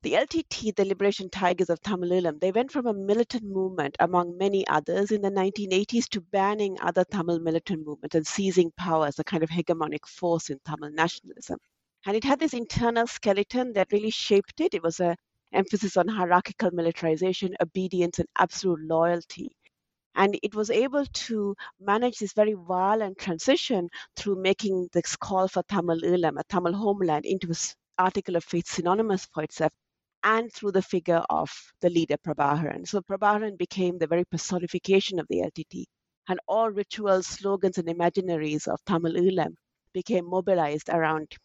The 0.04 0.12
LTT, 0.12 0.76
the 0.76 0.84
Liberation 0.84 1.30
Tigers 1.30 1.70
of 1.70 1.80
Tamil 1.80 2.10
Eelam 2.10 2.38
they 2.38 2.52
went 2.52 2.70
from 2.70 2.86
a 2.86 2.92
militant 2.92 3.44
movement 3.44 3.96
among 3.98 4.36
many 4.36 4.66
others 4.66 5.10
in 5.10 5.22
the 5.22 5.30
1980s 5.30 6.10
to 6.10 6.20
banning 6.20 6.76
other 6.82 7.04
Tamil 7.04 7.40
militant 7.40 7.86
movements 7.86 8.14
and 8.14 8.26
seizing 8.26 8.70
power 8.76 9.06
as 9.06 9.18
a 9.18 9.24
kind 9.24 9.42
of 9.42 9.48
hegemonic 9.48 10.06
force 10.06 10.50
in 10.50 10.58
Tamil 10.66 10.90
nationalism. 10.90 11.58
And 12.04 12.14
it 12.14 12.22
had 12.22 12.38
this 12.38 12.52
internal 12.52 13.06
skeleton 13.06 13.72
that 13.72 13.92
really 13.92 14.10
shaped 14.10 14.60
it. 14.60 14.74
It 14.74 14.82
was 14.82 15.00
an 15.00 15.16
emphasis 15.54 15.96
on 15.96 16.08
hierarchical 16.08 16.70
militarization, 16.70 17.56
obedience, 17.62 18.18
and 18.18 18.28
absolute 18.36 18.80
loyalty. 18.82 19.56
And 20.14 20.38
it 20.42 20.54
was 20.54 20.68
able 20.68 21.06
to 21.06 21.56
manage 21.80 22.18
this 22.18 22.34
very 22.34 22.52
violent 22.52 23.16
transition 23.16 23.88
through 24.16 24.36
making 24.36 24.90
this 24.92 25.16
call 25.16 25.48
for 25.48 25.62
Tamil 25.62 26.02
Eelam, 26.02 26.38
a 26.38 26.44
Tamil 26.44 26.74
homeland, 26.74 27.24
into 27.24 27.48
an 27.48 27.56
article 27.96 28.36
of 28.36 28.44
faith 28.44 28.68
synonymous 28.68 29.26
for 29.32 29.42
itself 29.42 29.72
and 30.24 30.52
through 30.52 30.72
the 30.72 30.82
figure 30.82 31.22
of 31.30 31.50
the 31.80 31.90
leader 31.90 32.16
Prabhakaran. 32.16 32.88
So 32.88 33.00
Prabhakaran 33.02 33.56
became 33.56 33.98
the 33.98 34.08
very 34.08 34.24
personification 34.24 35.20
of 35.20 35.28
the 35.28 35.42
LTT, 35.42 35.84
and 36.28 36.40
all 36.48 36.70
rituals, 36.70 37.26
slogans, 37.26 37.78
and 37.78 37.86
imaginaries 37.86 38.66
of 38.66 38.84
Tamil 38.84 39.12
Eelam 39.12 39.54
became 39.92 40.28
mobilized 40.28 40.88
around 40.88 41.36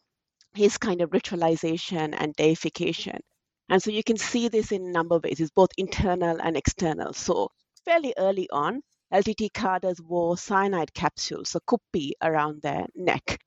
his 0.54 0.78
kind 0.78 1.02
of 1.02 1.10
ritualization 1.10 2.14
and 2.18 2.34
deification. 2.34 3.20
And 3.68 3.80
so 3.80 3.90
you 3.90 4.02
can 4.02 4.16
see 4.16 4.48
this 4.48 4.72
in 4.72 4.84
a 4.84 4.90
number 4.90 5.14
of 5.16 5.24
ways. 5.24 5.38
It's 5.38 5.50
both 5.50 5.70
internal 5.76 6.40
and 6.40 6.56
external. 6.56 7.12
So 7.12 7.50
fairly 7.84 8.14
early 8.18 8.48
on, 8.50 8.82
LTT 9.12 9.52
cadres 9.52 10.00
wore 10.00 10.36
cyanide 10.36 10.92
capsules, 10.94 11.54
a 11.54 11.60
kuppi 11.60 12.12
around 12.22 12.62
their 12.62 12.86
neck, 12.94 13.38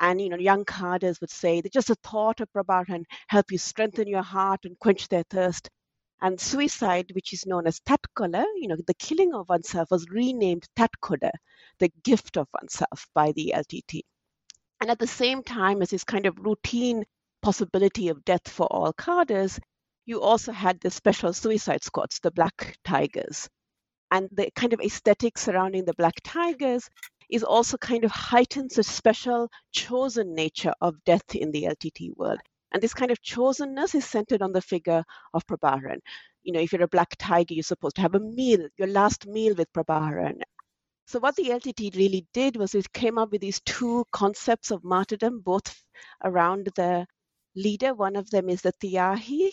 and 0.00 0.20
you 0.20 0.30
know, 0.30 0.38
young 0.38 0.64
cadres 0.64 1.20
would 1.20 1.30
say 1.30 1.60
that 1.60 1.72
just 1.72 1.88
the 1.88 1.94
thought 1.96 2.40
of 2.40 2.50
Prabhakaran 2.52 3.04
help 3.28 3.52
you 3.52 3.58
strengthen 3.58 4.08
your 4.08 4.22
heart 4.22 4.60
and 4.64 4.78
quench 4.78 5.08
their 5.08 5.24
thirst. 5.28 5.68
And 6.22 6.40
suicide, 6.40 7.10
which 7.14 7.32
is 7.32 7.46
known 7.46 7.66
as 7.66 7.80
Tatkola, 7.80 8.44
you 8.56 8.68
know, 8.68 8.76
the 8.86 8.94
killing 8.94 9.34
of 9.34 9.48
oneself 9.48 9.90
was 9.90 10.06
renamed 10.10 10.66
Tatkoda, 10.76 11.30
the 11.78 11.90
gift 12.02 12.36
of 12.36 12.48
oneself 12.60 13.06
by 13.14 13.32
the 13.32 13.52
LTT. 13.56 14.00
And 14.80 14.90
at 14.90 14.98
the 14.98 15.06
same 15.06 15.42
time 15.42 15.82
as 15.82 15.90
this 15.90 16.04
kind 16.04 16.26
of 16.26 16.38
routine 16.38 17.04
possibility 17.42 18.08
of 18.08 18.24
death 18.24 18.48
for 18.48 18.66
all 18.66 18.92
cadres, 18.92 19.58
you 20.06 20.20
also 20.20 20.52
had 20.52 20.80
the 20.80 20.90
special 20.90 21.32
suicide 21.32 21.84
squads, 21.84 22.18
the 22.22 22.30
Black 22.30 22.76
Tigers. 22.84 23.48
And 24.10 24.28
the 24.32 24.50
kind 24.54 24.72
of 24.72 24.80
aesthetic 24.80 25.38
surrounding 25.38 25.84
the 25.84 25.94
Black 25.94 26.14
Tigers 26.24 26.88
is 27.30 27.44
also 27.44 27.76
kind 27.78 28.04
of 28.04 28.10
heightens 28.10 28.78
a 28.78 28.82
special 28.82 29.48
chosen 29.72 30.34
nature 30.34 30.74
of 30.80 31.02
death 31.04 31.34
in 31.34 31.50
the 31.52 31.64
LTT 31.64 32.16
world. 32.16 32.40
And 32.72 32.82
this 32.82 32.94
kind 32.94 33.10
of 33.10 33.22
chosenness 33.22 33.94
is 33.94 34.04
centered 34.04 34.42
on 34.42 34.52
the 34.52 34.62
figure 34.62 35.04
of 35.34 35.46
Prabharan. 35.46 35.98
You 36.42 36.52
know, 36.52 36.60
if 36.60 36.72
you're 36.72 36.82
a 36.82 36.88
black 36.88 37.14
tiger, 37.18 37.54
you're 37.54 37.62
supposed 37.62 37.96
to 37.96 38.02
have 38.02 38.14
a 38.14 38.20
meal, 38.20 38.68
your 38.78 38.88
last 38.88 39.26
meal 39.26 39.54
with 39.54 39.72
Prabharan. 39.72 40.40
So 41.06 41.18
what 41.18 41.34
the 41.34 41.50
LTT 41.50 41.96
really 41.96 42.26
did 42.32 42.56
was 42.56 42.74
it 42.74 42.92
came 42.92 43.18
up 43.18 43.32
with 43.32 43.40
these 43.40 43.60
two 43.60 44.04
concepts 44.12 44.70
of 44.70 44.84
martyrdom, 44.84 45.40
both 45.40 45.82
around 46.22 46.68
the 46.76 47.06
leader. 47.56 47.94
One 47.94 48.14
of 48.14 48.30
them 48.30 48.48
is 48.48 48.62
the 48.62 48.72
Tiyahi. 48.72 49.50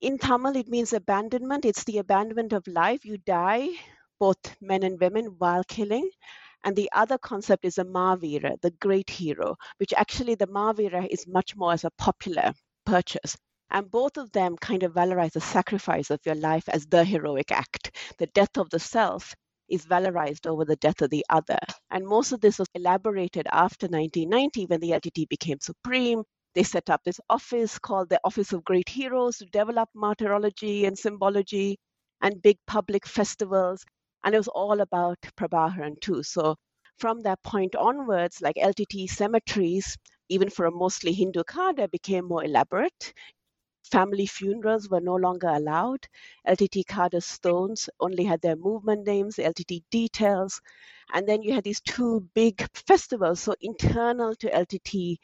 In 0.00 0.18
Tamil, 0.18 0.56
it 0.56 0.68
means 0.68 0.92
abandonment. 0.92 1.64
It's 1.64 1.84
the 1.84 1.98
abandonment 1.98 2.52
of 2.52 2.66
life. 2.68 3.04
You 3.04 3.18
die, 3.18 3.68
both 4.20 4.38
men 4.60 4.84
and 4.84 5.00
women, 5.00 5.34
while 5.38 5.64
killing. 5.64 6.08
And 6.64 6.76
the 6.76 6.90
other 6.92 7.18
concept 7.18 7.64
is 7.64 7.78
a 7.78 7.84
Mavira, 7.84 8.60
the 8.60 8.70
great 8.72 9.10
hero, 9.10 9.56
which 9.78 9.92
actually 9.94 10.36
the 10.36 10.46
Mavira 10.46 11.06
is 11.10 11.26
much 11.26 11.56
more 11.56 11.72
as 11.72 11.84
a 11.84 11.90
popular 11.98 12.52
purchase. 12.86 13.36
And 13.70 13.90
both 13.90 14.16
of 14.16 14.30
them 14.32 14.56
kind 14.56 14.82
of 14.82 14.92
valorize 14.92 15.32
the 15.32 15.40
sacrifice 15.40 16.10
of 16.10 16.20
your 16.24 16.34
life 16.34 16.68
as 16.68 16.86
the 16.86 17.04
heroic 17.04 17.50
act. 17.50 17.96
The 18.18 18.26
death 18.28 18.56
of 18.58 18.70
the 18.70 18.78
self 18.78 19.34
is 19.68 19.86
valorized 19.86 20.46
over 20.46 20.64
the 20.64 20.76
death 20.76 21.00
of 21.00 21.10
the 21.10 21.24
other. 21.30 21.58
And 21.90 22.06
most 22.06 22.32
of 22.32 22.40
this 22.40 22.58
was 22.58 22.68
elaborated 22.74 23.46
after 23.50 23.86
1990 23.86 24.66
when 24.66 24.80
the 24.80 24.90
LTT 24.90 25.28
became 25.28 25.58
supreme. 25.60 26.22
They 26.54 26.62
set 26.62 26.90
up 26.90 27.00
this 27.02 27.20
office 27.30 27.78
called 27.78 28.10
the 28.10 28.20
Office 28.24 28.52
of 28.52 28.64
Great 28.64 28.90
Heroes 28.90 29.38
to 29.38 29.46
develop 29.46 29.88
martyrology 29.94 30.84
and 30.84 30.98
symbology 30.98 31.78
and 32.20 32.42
big 32.42 32.58
public 32.66 33.06
festivals 33.06 33.84
and 34.24 34.34
it 34.34 34.38
was 34.38 34.48
all 34.48 34.80
about 34.80 35.18
Prabhakaran 35.36 36.00
too. 36.00 36.22
So 36.22 36.56
from 36.98 37.20
that 37.22 37.42
point 37.42 37.74
onwards, 37.76 38.40
like 38.42 38.56
LTT 38.58 39.06
cemeteries, 39.06 39.96
even 40.28 40.50
for 40.50 40.66
a 40.66 40.70
mostly 40.70 41.12
Hindu 41.12 41.44
Kada, 41.44 41.88
became 41.88 42.26
more 42.26 42.44
elaborate. 42.44 43.12
Family 43.92 44.26
funerals 44.26 44.88
were 44.88 45.00
no 45.00 45.14
longer 45.14 45.46
allowed. 45.46 46.08
LTT 46.44 46.82
Kada 46.82 47.20
stones 47.20 47.88
only 48.00 48.24
had 48.24 48.40
their 48.40 48.56
movement 48.56 49.06
names, 49.06 49.38
LTT 49.38 49.84
details. 49.88 50.60
And 51.12 51.28
then 51.28 51.42
you 51.42 51.52
had 51.52 51.62
these 51.62 51.80
two 51.80 52.28
big 52.34 52.66
festivals. 52.74 53.38
So 53.40 53.54
internal 53.60 54.34
to 54.36 54.52
LTT 54.52 55.20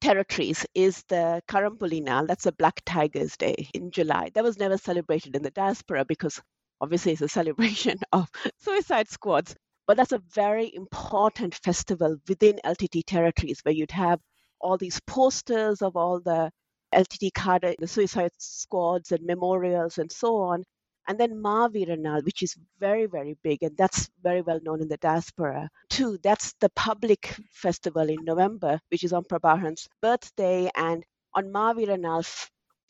territories 0.00 0.66
is 0.74 1.04
the 1.04 1.42
Karampulinal, 1.46 2.26
that's 2.26 2.46
a 2.46 2.52
Black 2.52 2.82
Tigers 2.84 3.36
Day 3.36 3.68
in 3.72 3.92
July. 3.92 4.30
That 4.34 4.42
was 4.42 4.58
never 4.58 4.78
celebrated 4.78 5.36
in 5.36 5.42
the 5.42 5.50
diaspora 5.52 6.04
because 6.04 6.40
obviously 6.80 7.12
it's 7.12 7.22
a 7.22 7.28
celebration 7.28 7.98
of 8.12 8.28
suicide 8.58 9.08
squads 9.08 9.54
but 9.86 9.96
that's 9.96 10.12
a 10.12 10.22
very 10.34 10.74
important 10.74 11.54
festival 11.54 12.16
within 12.28 12.58
ltt 12.64 13.02
territories 13.06 13.60
where 13.62 13.74
you'd 13.74 13.90
have 13.92 14.20
all 14.60 14.76
these 14.78 15.00
posters 15.06 15.82
of 15.82 15.96
all 15.96 16.20
the 16.20 16.50
ltt 16.94 17.32
card 17.34 17.64
the 17.78 17.86
suicide 17.86 18.32
squads 18.38 19.12
and 19.12 19.24
memorials 19.26 19.98
and 19.98 20.10
so 20.12 20.36
on 20.38 20.64
And 21.08 21.18
then 21.18 21.42
Maaviranal, 21.42 22.24
which 22.24 22.42
is 22.42 22.56
very, 22.80 23.06
very 23.06 23.36
big, 23.42 23.62
and 23.62 23.76
that's 23.76 24.08
very 24.22 24.42
well 24.42 24.60
known 24.62 24.82
in 24.82 24.88
the 24.88 24.96
diaspora. 24.98 25.68
too. 25.88 26.18
that's 26.22 26.52
the 26.60 26.68
public 26.70 27.34
festival 27.52 28.08
in 28.08 28.24
November, 28.24 28.80
which 28.90 29.04
is 29.04 29.12
on 29.12 29.24
Prabharan's 29.24 29.88
birthday. 30.02 30.70
And 30.76 31.04
on 31.34 31.52
Maaviranal, 31.52 32.24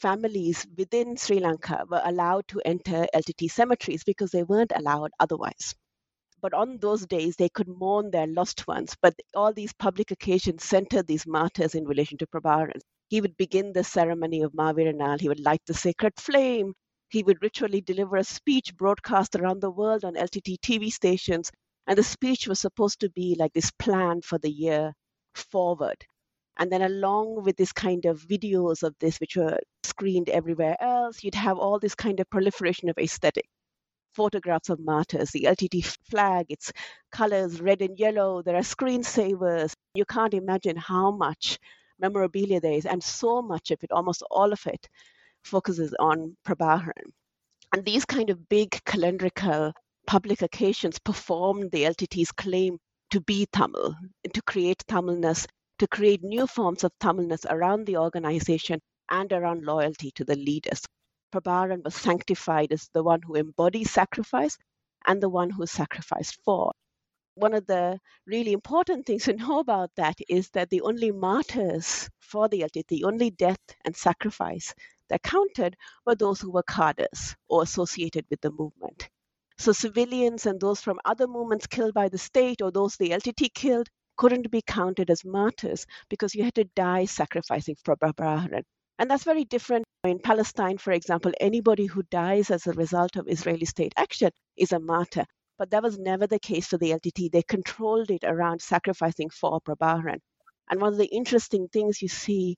families 0.01 0.67
within 0.77 1.17
Sri 1.17 1.41
Lanka 1.41 1.85
were 1.91 2.03
allowed 2.05 2.47
to 2.49 2.61
enter 2.65 3.07
LTT 3.15 3.51
cemeteries 3.51 4.05
because 4.05 4.31
they 4.31 4.43
weren't 4.43 4.73
allowed 4.75 5.11
otherwise. 5.21 5.75
But 6.43 6.53
on 6.55 6.79
those 6.79 7.07
days, 7.07 7.37
they 7.37 7.49
could 7.49 7.67
mourn 7.67 8.11
their 8.11 8.27
lost 8.27 8.69
ones. 8.69 8.95
But 9.01 9.15
all 9.35 9.53
these 9.53 9.73
public 9.73 10.11
occasions 10.11 10.65
centered 10.65 11.07
these 11.07 11.27
martyrs 11.27 11.75
in 11.75 11.87
relation 11.87 12.19
to 12.19 12.27
Prabharan. 12.27 12.81
He 13.09 13.21
would 13.21 13.37
begin 13.37 13.73
the 13.73 13.85
ceremony 13.85 14.43
of 14.43 14.53
Maaviranal. 14.53 15.21
He 15.21 15.29
would 15.29 15.41
light 15.41 15.63
the 15.67 15.75
sacred 15.75 16.13
flame. 16.19 16.75
He 17.09 17.23
would 17.23 17.43
ritually 17.43 17.81
deliver 17.81 18.17
a 18.17 18.25
speech 18.25 18.77
broadcast 18.77 19.35
around 19.37 19.61
the 19.61 19.71
world 19.71 20.05
on 20.05 20.15
LTT 20.15 20.59
TV 20.59 20.93
stations. 20.93 21.51
And 21.87 21.97
the 21.97 22.03
speech 22.03 22.49
was 22.49 22.61
supposed 22.61 23.01
to 23.01 23.11
be 23.11 23.37
like 23.39 23.53
this 23.53 23.71
plan 23.71 24.21
for 24.23 24.39
the 24.39 24.51
year 24.51 24.93
forward. 25.35 26.05
And 26.59 26.71
then, 26.73 26.83
along 26.83 27.43
with 27.43 27.57
this 27.57 27.73
kind 27.73 28.07
of 28.07 28.23
videos 28.23 28.83
of 28.83 28.95
this, 28.99 29.19
which 29.19 29.37
were 29.37 29.59
screened 29.83 30.31
everywhere 30.31 30.77
else, 30.81 31.23
you'd 31.23 31.35
have 31.35 31.59
all 31.59 31.79
this 31.79 31.95
kind 31.95 32.19
of 32.21 32.31
proliferation 32.31 32.89
of 32.89 32.99
aesthetic. 32.99 33.47
Photographs 34.15 34.71
of 34.71 34.81
martyrs, 34.81 35.31
the 35.31 35.43
LTT 35.43 35.85
flag, 36.11 36.47
its 36.49 36.73
colors 37.13 37.61
red 37.61 37.83
and 37.83 37.99
yellow. 37.99 38.41
There 38.41 38.57
are 38.57 38.63
screensavers. 38.63 39.75
You 39.95 40.07
can't 40.07 40.33
imagine 40.33 40.77
how 40.77 41.11
much 41.11 41.59
memorabilia 41.99 42.61
there 42.61 42.73
is, 42.73 42.87
and 42.87 43.03
so 43.03 43.43
much 43.43 43.71
of 43.71 43.83
it, 43.85 43.93
almost 43.93 44.23
all 44.31 44.53
of 44.53 44.67
it, 44.67 44.89
focuses 45.45 45.95
on 46.01 46.37
Prabharan. 46.47 47.13
And 47.75 47.85
these 47.85 48.07
kind 48.07 48.31
of 48.31 48.49
big 48.49 48.71
calendrical 48.87 49.73
public 50.07 50.41
occasions 50.41 50.99
performed 50.99 51.71
the 51.71 51.83
LTT's 51.83 52.33
claim 52.33 52.79
to 53.11 53.21
be 53.21 53.47
Tamil, 53.53 53.95
and 54.25 54.35
to 54.35 54.43
create 54.43 54.83
Tamilness, 54.89 55.47
to 55.79 55.87
create 55.89 56.23
new 56.23 56.47
forms 56.47 56.85
of 56.85 56.93
Tamilness 56.99 57.47
around 57.49 57.87
the 57.87 57.97
organization 57.97 58.81
and 59.11 59.33
around 59.33 59.65
loyalty 59.65 60.11
to 60.13 60.25
the 60.25 60.37
leaders. 60.37 60.83
Prabharan 61.33 61.85
was 61.85 61.95
sanctified 61.95 62.73
as 62.73 62.89
the 62.93 63.03
one 63.03 63.23
who 63.23 63.37
embodies 63.37 63.91
sacrifice 63.91 64.57
and 65.07 65.23
the 65.23 65.29
one 65.29 65.51
who 65.51 65.67
sacrificed 65.67 66.39
for 66.45 66.73
one 67.37 67.53
of 67.53 67.67
the 67.67 68.01
really 68.27 68.53
important 68.53 69.05
things 69.05 69.25
to 69.25 69.33
know 69.37 69.59
about 69.59 69.91
that 69.97 70.19
is 70.29 70.49
that 70.51 70.71
the 70.71 70.81
only 70.81 71.13
martyrs 71.13 72.09
for 72.19 72.49
the 72.49 72.63
LTT, 72.63 72.89
the 72.89 73.05
only 73.05 73.31
death 73.31 73.61
and 73.85 73.95
sacrifice 73.95 74.75
that 75.09 75.23
counted 75.23 75.77
were 76.07 76.15
those 76.15 76.41
who 76.41 76.51
were 76.51 76.63
cadres 76.63 77.37
or 77.49 77.63
associated 77.63 78.25
with 78.31 78.41
the 78.41 78.51
movement. 78.51 79.09
So 79.59 79.73
civilians 79.73 80.47
and 80.47 80.59
those 80.61 80.81
from 80.81 80.99
other 81.05 81.27
movements 81.27 81.67
killed 81.67 81.95
by 81.95 82.09
the 82.09 82.19
state 82.19 82.63
or 82.63 82.71
those 82.71 82.97
the 82.97 83.11
LTT 83.11 83.53
killed 83.55 83.89
couldn't 84.17 84.51
be 84.51 84.63
counted 84.63 85.11
as 85.11 85.25
martyrs 85.25 85.87
because 86.09 86.35
you 86.35 86.45
had 86.45 86.55
to 86.55 86.65
die 86.65 87.05
sacrificing 87.05 87.77
for 87.85 87.97
Prabharan. 87.97 88.63
And 88.99 89.11
that's 89.11 89.25
very 89.25 89.45
different. 89.45 89.85
In 90.05 90.19
Palestine, 90.19 90.79
for 90.79 90.93
example, 90.93 91.33
anybody 91.41 91.87
who 91.87 92.03
dies 92.05 92.51
as 92.51 92.67
a 92.67 92.73
result 92.73 93.17
of 93.17 93.29
Israeli 93.29 93.67
state 93.67 93.93
action 93.97 94.31
is 94.57 94.73
a 94.73 94.81
martyr. 94.81 95.25
But 95.59 95.71
that 95.71 95.83
was 95.83 95.99
never 95.99 96.27
the 96.27 96.39
case 96.39 96.67
for 96.67 96.79
the 96.79 96.91
LTT. 96.91 97.31
They 97.31 97.43
controlled 97.43 98.11
it 98.11 98.25
around 98.25 98.61
sacrificing 98.61 99.31
for 99.31 99.61
Prabharan. 99.61 100.21
And 100.71 100.81
one 100.81 100.93
of 100.93 100.99
the 100.99 101.07
interesting 101.07 101.69
things 101.69 102.03
you 102.03 102.09
see 102.09 102.57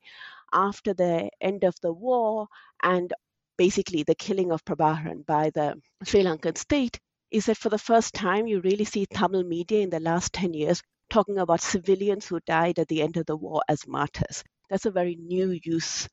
after 0.52 0.94
the 0.94 1.30
end 1.40 1.64
of 1.64 1.74
the 1.82 1.92
war 1.92 2.48
and 2.82 3.12
basically 3.56 4.02
the 4.02 4.14
killing 4.14 4.52
of 4.52 4.64
Prabharan 4.64 5.26
by 5.26 5.50
the 5.50 5.80
Sri 6.04 6.22
Lankan 6.22 6.56
state 6.56 6.98
is 7.30 7.46
that 7.46 7.58
for 7.58 7.68
the 7.68 7.78
first 7.78 8.14
time 8.14 8.46
you 8.46 8.60
really 8.60 8.84
see 8.84 9.06
Tamil 9.06 9.44
media 9.44 9.80
in 9.80 9.90
the 9.90 10.00
last 10.00 10.32
10 10.32 10.54
years 10.54 10.82
talking 11.10 11.38
about 11.38 11.60
civilians 11.60 12.26
who 12.26 12.40
died 12.40 12.78
at 12.78 12.88
the 12.88 13.02
end 13.02 13.16
of 13.16 13.26
the 13.26 13.36
war 13.36 13.62
as 13.68 13.86
martyrs. 13.86 14.44
That's 14.70 14.86
a 14.86 14.90
very 14.90 15.16
new 15.16 15.58
use 15.62 16.08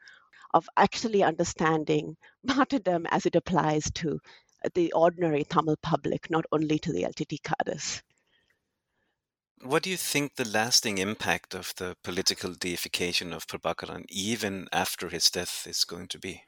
of 0.54 0.68
actually 0.78 1.24
understanding 1.24 2.16
martyrdom 2.44 3.06
as 3.08 3.26
it 3.26 3.36
applies 3.36 3.92
to 3.96 4.20
the 4.74 4.94
ordinary 4.94 5.44
Tamil 5.44 5.78
public, 5.82 6.30
not 6.30 6.46
only 6.52 6.80
to 6.80 6.92
the 6.92 7.04
LTT 7.04 7.44
cadres. 7.44 8.02
What 9.62 9.84
do 9.84 9.90
you 9.90 9.98
think 9.98 10.36
the 10.36 10.48
lasting 10.48 10.98
impact 10.98 11.56
of 11.56 11.74
the 11.76 11.96
political 12.04 12.54
deification 12.54 13.34
of 13.34 13.48
Prabhakaran, 13.48 14.06
even 14.10 14.68
after 14.72 15.10
his 15.10 15.30
death, 15.30 15.66
is 15.68 15.84
going 15.86 16.08
to 16.10 16.20
be? 16.20 16.44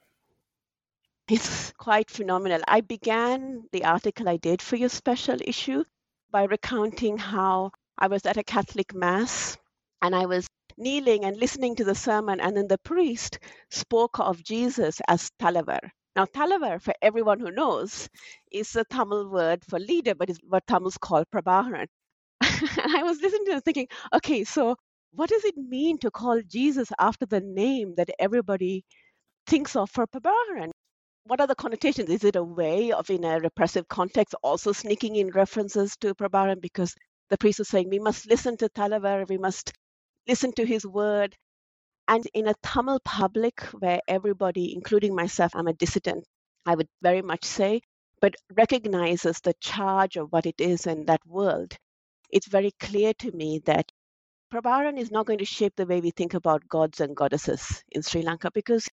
It's 1.30 1.72
quite 1.74 2.10
phenomenal. 2.10 2.62
I 2.68 2.82
began 2.82 3.68
the 3.72 3.86
article 3.86 4.30
I 4.30 4.38
did 4.38 4.62
for 4.62 4.76
your 4.76 4.90
special 4.90 5.38
issue 5.42 5.84
by 6.32 6.44
recounting 6.44 7.18
how 7.18 7.72
I 7.98 8.08
was 8.08 8.26
at 8.26 8.38
a 8.38 8.44
Catholic 8.44 8.94
Mass 8.96 9.58
and 10.02 10.16
I 10.16 10.26
was 10.28 10.48
kneeling 10.78 11.26
and 11.26 11.38
listening 11.38 11.76
to 11.78 11.84
the 11.86 11.96
sermon, 11.96 12.40
and 12.40 12.56
then 12.58 12.68
the 12.68 12.78
priest 12.80 13.40
spoke 13.72 14.20
of 14.20 14.44
Jesus 14.44 15.02
as 15.08 15.30
Talavar. 15.42 15.80
Now, 16.16 16.26
Talavar, 16.26 16.82
for 16.82 16.94
everyone 17.02 17.40
who 17.40 17.52
knows, 17.52 18.10
is 18.52 18.76
a 18.76 18.84
Tamil 18.86 19.30
word 19.30 19.64
for 19.66 19.80
leader, 19.80 20.16
but 20.16 20.30
is 20.30 20.40
what 20.48 20.68
Tamils 20.68 20.98
call 20.98 21.26
Prabharan. 21.26 21.88
and 22.42 22.96
I 22.98 23.04
was 23.04 23.22
listening 23.22 23.46
to 23.48 23.62
thinking, 23.62 23.88
okay, 24.16 24.44
so 24.44 24.76
what 25.14 25.30
does 25.30 25.46
it 25.46 25.58
mean 25.58 25.98
to 26.00 26.12
call 26.12 26.42
Jesus 26.44 26.90
after 27.00 27.26
the 27.26 27.42
name 27.42 27.96
that 27.98 28.10
everybody 28.20 28.86
thinks 29.48 29.76
of 29.76 29.90
for 29.92 30.08
Prabharan? 30.08 30.72
What 31.26 31.42
are 31.42 31.48
the 31.48 31.56
connotations? 31.56 32.10
Is 32.10 32.24
it 32.24 32.36
a 32.38 32.44
way 32.44 32.92
of, 32.92 33.10
in 33.10 33.24
a 33.26 33.40
repressive 33.40 33.88
context, 33.90 34.36
also 34.44 34.72
sneaking 34.74 35.16
in 35.18 35.30
references 35.32 35.96
to 36.02 36.16
Prabharan 36.16 36.62
because 36.62 36.96
the 37.30 37.38
priest 37.38 37.60
was 37.60 37.68
saying 37.68 37.90
we 37.90 38.00
must 38.00 38.28
listen 38.28 38.58
to 38.58 38.70
Talavar, 38.70 39.28
we 39.28 39.38
must 39.38 39.74
listen 40.28 40.52
to 40.54 40.66
his 40.66 40.86
word, 40.86 41.36
and 42.08 42.26
in 42.34 42.48
a 42.48 42.56
Tamil 42.64 43.00
public 43.04 43.62
where 43.80 44.00
everybody, 44.08 44.74
including 44.74 45.16
myself, 45.16 45.52
I'm 45.56 45.68
a 45.68 45.74
dissident, 45.74 46.26
I 46.66 46.76
would 46.76 46.88
very 47.02 47.22
much 47.22 47.44
say, 47.46 47.82
but 48.22 48.36
recognizes 48.56 49.40
the 49.40 49.54
charge 49.60 50.18
of 50.18 50.32
what 50.32 50.46
it 50.46 50.60
is 50.60 50.88
in 50.88 51.06
that 51.06 51.26
world, 51.26 51.76
it's 52.30 52.48
very 52.48 52.72
clear 52.80 53.14
to 53.16 53.32
me 53.32 53.62
that 53.66 53.92
Prabharan 54.52 54.98
is 54.98 55.12
not 55.12 55.26
going 55.26 55.40
to 55.40 55.46
shape 55.46 55.74
the 55.76 55.86
way 55.86 56.00
we 56.00 56.12
think 56.12 56.34
about 56.34 56.68
gods 56.70 57.02
and 57.02 57.16
goddesses 57.16 57.84
in 57.92 58.02
Sri 58.02 58.22
Lanka 58.22 58.50
because 58.54 58.88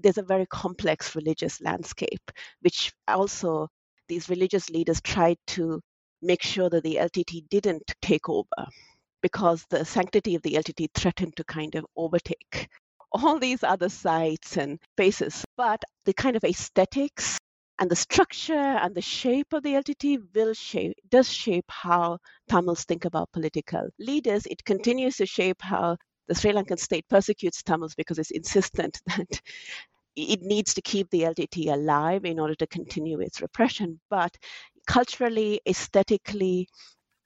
there's 0.00 0.18
a 0.18 0.22
very 0.22 0.46
complex 0.46 1.14
religious 1.14 1.60
landscape, 1.60 2.30
which 2.62 2.92
also 3.06 3.68
these 4.08 4.28
religious 4.28 4.70
leaders 4.70 5.00
tried 5.02 5.36
to 5.48 5.80
make 6.24 6.42
sure 6.42 6.70
that 6.70 6.82
the 6.82 6.96
LTT 6.96 7.48
didn't 7.48 7.94
take 8.02 8.28
over 8.28 8.66
because 9.22 9.64
the 9.70 9.84
sanctity 9.84 10.34
of 10.34 10.42
the 10.42 10.54
LTT 10.54 10.88
threatened 10.94 11.36
to 11.36 11.44
kind 11.44 11.74
of 11.74 11.86
overtake 11.96 12.68
all 13.12 13.38
these 13.38 13.62
other 13.62 13.88
sites 13.88 14.56
and 14.56 14.78
spaces. 14.96 15.44
But 15.56 15.82
the 16.04 16.12
kind 16.12 16.36
of 16.36 16.44
aesthetics 16.44 17.38
and 17.78 17.90
the 17.90 17.96
structure 17.96 18.52
and 18.54 18.94
the 18.94 19.02
shape 19.02 19.52
of 19.52 19.62
the 19.62 19.74
LTT 19.74 20.18
will 20.34 20.54
shape 20.54 20.94
does 21.08 21.30
shape 21.30 21.64
how 21.68 22.18
Tamils 22.48 22.84
think 22.84 23.04
about 23.04 23.32
political 23.32 23.88
leaders. 23.98 24.46
It 24.46 24.64
continues 24.64 25.16
to 25.16 25.26
shape 25.26 25.60
how 25.60 25.96
the 26.28 26.34
Sri 26.34 26.52
Lankan 26.52 26.78
state 26.78 27.06
persecutes 27.08 27.62
Tamils 27.62 27.94
because 27.94 28.18
it's 28.18 28.30
insistent 28.30 29.00
that 29.06 29.40
it 30.16 30.42
needs 30.42 30.74
to 30.74 30.82
keep 30.82 31.10
the 31.10 31.22
LTT 31.22 31.72
alive 31.72 32.24
in 32.24 32.38
order 32.38 32.54
to 32.56 32.66
continue 32.66 33.20
its 33.20 33.40
repression. 33.42 34.00
But 34.10 34.36
culturally, 34.86 35.60
aesthetically, 35.66 36.68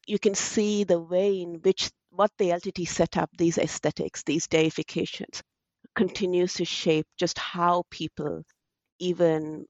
you 0.06 0.18
can 0.18 0.34
see 0.34 0.84
the 0.84 1.00
way 1.00 1.40
in 1.40 1.60
which 1.62 1.90
what 2.10 2.30
the 2.38 2.50
LTT 2.50 2.88
set 2.88 3.16
up, 3.16 3.30
these 3.36 3.58
aesthetics, 3.58 4.22
these 4.22 4.46
deifications, 4.46 5.42
continues 5.94 6.54
to 6.54 6.64
shape 6.64 7.06
just 7.18 7.38
how 7.38 7.84
people, 7.90 8.42
even 8.98 9.66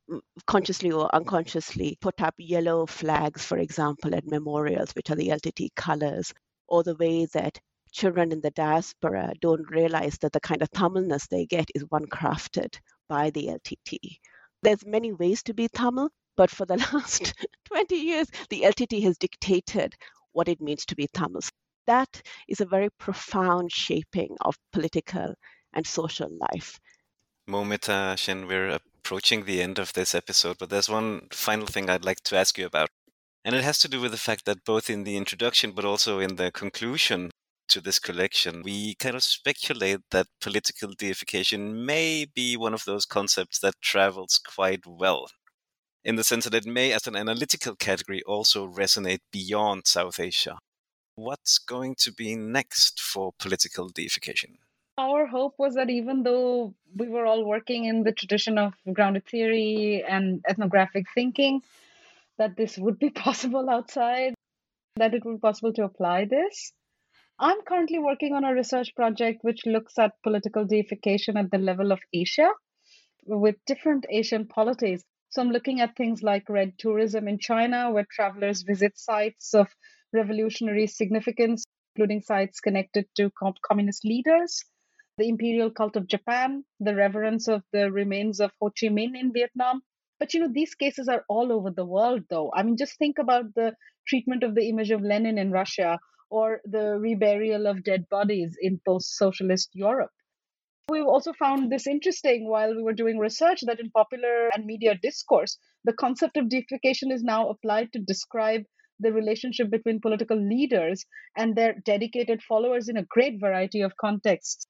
consciously 0.46 0.92
or 0.92 1.12
unconsciously, 1.14 1.98
put 2.00 2.20
up 2.22 2.34
yellow 2.38 2.86
flags, 2.86 3.44
for 3.44 3.58
example, 3.58 4.14
at 4.14 4.26
memorials, 4.26 4.92
which 4.92 5.10
are 5.10 5.16
the 5.16 5.28
LTT 5.28 5.70
colors, 5.74 6.32
or 6.68 6.84
the 6.84 6.96
way 6.96 7.26
that 7.32 7.58
children 7.92 8.30
in 8.30 8.40
the 8.40 8.50
diaspora 8.52 9.32
don't 9.40 9.68
realize 9.70 10.18
that 10.18 10.32
the 10.32 10.40
kind 10.40 10.62
of 10.62 10.70
Tamilness 10.70 11.26
they 11.28 11.46
get 11.46 11.68
is 11.74 11.84
one 11.88 12.06
crafted 12.06 12.78
by 13.08 13.30
the 13.30 13.46
LTT. 13.46 14.18
There's 14.62 14.84
many 14.84 15.12
ways 15.12 15.42
to 15.44 15.54
be 15.54 15.68
Tamil, 15.68 16.10
but 16.36 16.50
for 16.50 16.66
the 16.66 16.76
last 16.92 17.34
20 17.66 17.94
years, 17.94 18.28
the 18.50 18.62
LTT 18.62 19.02
has 19.04 19.18
dictated 19.18 19.94
what 20.32 20.48
it 20.48 20.60
means 20.60 20.84
to 20.86 20.96
be 20.96 21.08
Tamil. 21.08 21.40
That 21.86 22.22
is 22.48 22.60
a 22.60 22.66
very 22.66 22.90
profound 22.98 23.72
shaping 23.72 24.36
of 24.42 24.56
political 24.72 25.34
and 25.72 25.86
social 25.86 26.28
life. 26.52 26.78
Moumita 27.48 28.18
Sen, 28.18 28.46
we're 28.46 28.68
approaching 28.68 29.44
the 29.44 29.62
end 29.62 29.78
of 29.78 29.92
this 29.94 30.14
episode, 30.14 30.58
but 30.58 30.68
there's 30.68 30.88
one 30.88 31.28
final 31.32 31.66
thing 31.66 31.88
I'd 31.88 32.04
like 32.04 32.22
to 32.24 32.36
ask 32.36 32.58
you 32.58 32.66
about. 32.66 32.88
And 33.44 33.54
it 33.54 33.64
has 33.64 33.78
to 33.78 33.88
do 33.88 34.00
with 34.00 34.10
the 34.10 34.18
fact 34.18 34.44
that 34.44 34.64
both 34.64 34.90
in 34.90 35.04
the 35.04 35.16
introduction, 35.16 35.72
but 35.72 35.84
also 35.84 36.18
in 36.18 36.36
the 36.36 36.50
conclusion 36.52 37.30
to 37.68 37.80
this 37.80 37.98
collection, 37.98 38.62
we 38.62 38.94
kind 38.94 39.16
of 39.16 39.22
speculate 39.22 40.00
that 40.10 40.26
political 40.40 40.92
deification 40.92 41.84
may 41.84 42.26
be 42.34 42.56
one 42.56 42.74
of 42.74 42.84
those 42.84 43.04
concepts 43.04 43.58
that 43.60 43.74
travels 43.80 44.38
quite 44.44 44.86
well 44.86 45.28
in 46.04 46.16
the 46.16 46.24
sense 46.24 46.44
that 46.44 46.54
it 46.54 46.64
may, 46.66 46.92
as 46.92 47.06
an 47.06 47.16
analytical 47.16 47.76
category, 47.76 48.22
also 48.22 48.66
resonate 48.66 49.20
beyond 49.30 49.86
South 49.86 50.18
Asia. 50.18 50.58
What's 51.16 51.58
going 51.58 51.96
to 51.98 52.12
be 52.12 52.36
next 52.36 53.00
for 53.00 53.32
political 53.38 53.88
deification? 53.88 54.58
Our 54.96 55.26
hope 55.26 55.54
was 55.58 55.74
that 55.74 55.90
even 55.90 56.22
though 56.22 56.74
we 56.96 57.08
were 57.08 57.26
all 57.26 57.44
working 57.44 57.84
in 57.84 58.04
the 58.04 58.12
tradition 58.12 58.58
of 58.58 58.74
grounded 58.92 59.26
theory 59.26 60.02
and 60.08 60.42
ethnographic 60.48 61.06
thinking, 61.14 61.62
that 62.38 62.56
this 62.56 62.78
would 62.78 62.98
be 62.98 63.10
possible 63.26 63.68
outside, 63.68 64.34
that 64.96 65.14
it 65.14 65.24
would 65.24 65.34
be 65.34 65.40
possible 65.40 65.72
to 65.74 65.84
apply 65.84 66.24
this. 66.24 66.72
I'm 67.40 67.62
currently 67.62 68.00
working 68.00 68.34
on 68.34 68.42
a 68.42 68.52
research 68.52 68.96
project 68.96 69.44
which 69.44 69.64
looks 69.64 69.96
at 69.96 70.20
political 70.24 70.64
deification 70.64 71.36
at 71.36 71.52
the 71.52 71.58
level 71.58 71.92
of 71.92 72.00
Asia 72.12 72.50
with 73.26 73.54
different 73.64 74.06
Asian 74.10 74.48
polities. 74.48 75.04
So 75.28 75.42
I'm 75.42 75.52
looking 75.52 75.80
at 75.80 75.94
things 75.94 76.24
like 76.24 76.48
red 76.48 76.72
tourism 76.78 77.28
in 77.28 77.38
China, 77.38 77.92
where 77.92 78.06
travelers 78.10 78.62
visit 78.62 78.98
sites 78.98 79.54
of 79.54 79.68
revolutionary 80.12 80.88
significance, 80.88 81.62
including 81.94 82.22
sites 82.22 82.58
connected 82.58 83.06
to 83.18 83.30
communist 83.62 84.04
leaders, 84.04 84.64
the 85.16 85.28
imperial 85.28 85.70
cult 85.70 85.94
of 85.94 86.08
Japan, 86.08 86.64
the 86.80 86.96
reverence 86.96 87.46
of 87.46 87.62
the 87.72 87.92
remains 87.92 88.40
of 88.40 88.50
Ho 88.60 88.70
Chi 88.70 88.88
Minh 88.88 89.14
in 89.14 89.32
Vietnam. 89.32 89.82
But 90.18 90.34
you 90.34 90.40
know, 90.40 90.50
these 90.52 90.74
cases 90.74 91.06
are 91.06 91.24
all 91.28 91.52
over 91.52 91.70
the 91.70 91.86
world, 91.86 92.22
though. 92.30 92.50
I 92.52 92.64
mean, 92.64 92.76
just 92.76 92.98
think 92.98 93.18
about 93.20 93.54
the 93.54 93.76
treatment 94.08 94.42
of 94.42 94.56
the 94.56 94.68
image 94.68 94.90
of 94.90 95.02
Lenin 95.02 95.38
in 95.38 95.52
Russia 95.52 96.00
or 96.30 96.60
the 96.64 96.98
reburial 96.98 97.68
of 97.68 97.84
dead 97.84 98.08
bodies 98.08 98.56
in 98.60 98.80
post 98.86 99.16
socialist 99.16 99.70
Europe. 99.72 100.10
We've 100.90 101.06
also 101.06 101.34
found 101.34 101.70
this 101.70 101.86
interesting 101.86 102.48
while 102.48 102.74
we 102.74 102.82
were 102.82 102.94
doing 102.94 103.18
research 103.18 103.60
that 103.66 103.78
in 103.78 103.90
popular 103.90 104.48
and 104.54 104.64
media 104.64 104.94
discourse, 104.94 105.58
the 105.84 105.92
concept 105.92 106.38
of 106.38 106.48
deification 106.48 107.12
is 107.12 107.22
now 107.22 107.50
applied 107.50 107.92
to 107.92 107.98
describe 107.98 108.62
the 108.98 109.12
relationship 109.12 109.70
between 109.70 110.00
political 110.00 110.36
leaders 110.36 111.04
and 111.36 111.54
their 111.54 111.74
dedicated 111.84 112.42
followers 112.42 112.88
in 112.88 112.96
a 112.96 113.04
great 113.04 113.38
variety 113.38 113.82
of 113.82 113.96
contexts, 113.96 114.66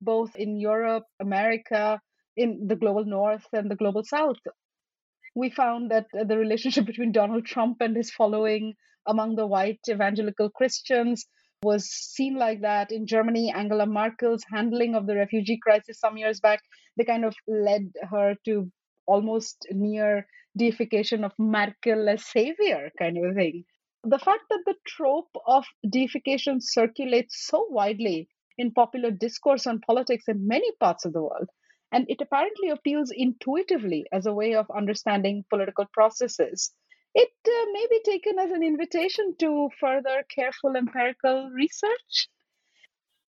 both 0.00 0.34
in 0.36 0.56
Europe, 0.58 1.04
America, 1.20 2.00
in 2.36 2.66
the 2.66 2.76
global 2.76 3.04
north, 3.04 3.46
and 3.52 3.70
the 3.70 3.76
global 3.76 4.02
south. 4.04 4.38
We 5.34 5.50
found 5.50 5.90
that 5.90 6.06
the 6.12 6.38
relationship 6.38 6.86
between 6.90 7.12
Donald 7.12 7.44
Trump 7.44 7.80
and 7.80 7.94
his 7.94 8.10
following 8.10 8.74
among 9.06 9.36
the 9.36 9.46
white 9.46 9.80
evangelical 9.88 10.50
Christians 10.50 11.26
was 11.62 11.88
seen 11.88 12.36
like 12.36 12.60
that 12.62 12.90
in 12.90 13.06
Germany. 13.06 13.52
Angela 13.54 13.86
Merkel's 13.86 14.44
handling 14.50 14.94
of 14.94 15.06
the 15.06 15.14
refugee 15.16 15.58
crisis 15.62 16.00
some 16.00 16.16
years 16.16 16.40
back, 16.40 16.60
they 16.96 17.04
kind 17.04 17.24
of 17.24 17.34
led 17.46 17.92
her 18.10 18.34
to 18.44 18.70
almost 19.06 19.66
near 19.70 20.26
deification 20.56 21.24
of 21.24 21.32
Merkel 21.38 22.08
as 22.08 22.24
savior 22.26 22.90
kind 22.98 23.16
of 23.18 23.34
thing. 23.34 23.64
The 24.04 24.18
fact 24.18 24.42
that 24.50 24.62
the 24.66 24.74
trope 24.86 25.30
of 25.46 25.64
deification 25.88 26.60
circulates 26.60 27.46
so 27.46 27.66
widely 27.70 28.28
in 28.58 28.72
popular 28.72 29.10
discourse 29.10 29.66
on 29.66 29.80
politics 29.80 30.24
in 30.28 30.46
many 30.46 30.70
parts 30.80 31.04
of 31.04 31.12
the 31.12 31.22
world, 31.22 31.48
and 31.92 32.06
it 32.08 32.20
apparently 32.20 32.70
appeals 32.70 33.12
intuitively 33.14 34.06
as 34.12 34.26
a 34.26 34.34
way 34.34 34.54
of 34.54 34.70
understanding 34.76 35.44
political 35.48 35.86
processes 35.92 36.72
it 37.14 37.30
uh, 37.46 37.72
may 37.72 37.86
be 37.90 38.00
taken 38.04 38.38
as 38.38 38.50
an 38.50 38.62
invitation 38.62 39.34
to 39.38 39.68
further 39.78 40.24
careful 40.34 40.76
empirical 40.76 41.50
research. 41.50 42.28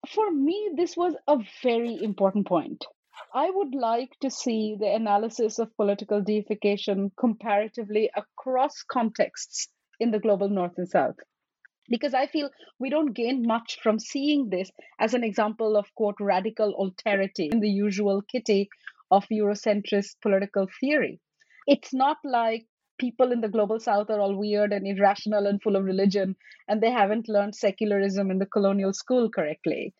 For 0.07 0.31
me, 0.31 0.71
this 0.75 0.95
was 0.97 1.15
a 1.27 1.37
very 1.61 2.01
important 2.01 2.47
point. 2.47 2.85
I 3.33 3.49
would 3.49 3.73
like 3.73 4.17
to 4.21 4.29
see 4.29 4.75
the 4.79 4.93
analysis 4.93 5.59
of 5.59 5.75
political 5.75 6.21
deification 6.21 7.11
comparatively 7.17 8.09
across 8.15 8.83
contexts 8.83 9.69
in 9.99 10.11
the 10.11 10.19
global 10.19 10.49
north 10.49 10.77
and 10.77 10.89
south. 10.89 11.15
Because 11.89 12.13
I 12.13 12.27
feel 12.27 12.49
we 12.79 12.89
don't 12.89 13.13
gain 13.13 13.45
much 13.45 13.79
from 13.81 13.99
seeing 13.99 14.49
this 14.49 14.71
as 14.99 15.13
an 15.13 15.23
example 15.23 15.75
of, 15.75 15.93
quote, 15.95 16.15
radical 16.19 16.73
alterity 16.75 17.51
in 17.51 17.59
the 17.59 17.69
usual 17.69 18.21
kitty 18.21 18.69
of 19.11 19.25
Eurocentrist 19.29 20.21
political 20.21 20.67
theory. 20.79 21.19
It's 21.67 21.93
not 21.93 22.17
like 22.23 22.65
people 23.03 23.33
in 23.33 23.41
the 23.41 23.49
global 23.55 23.81
south 23.81 24.09
are 24.09 24.21
all 24.21 24.33
weird 24.33 24.71
and 24.71 24.87
irrational 24.87 25.45
and 25.45 25.61
full 25.61 25.75
of 25.75 25.83
religion 25.83 26.37
and 26.69 26.79
they 26.79 26.91
haven't 26.91 27.27
learned 27.27 27.53
secularism 27.53 28.31
in 28.31 28.39
the 28.39 28.45
colonial 28.55 28.93
school 28.93 29.29
correctly. 29.29 29.93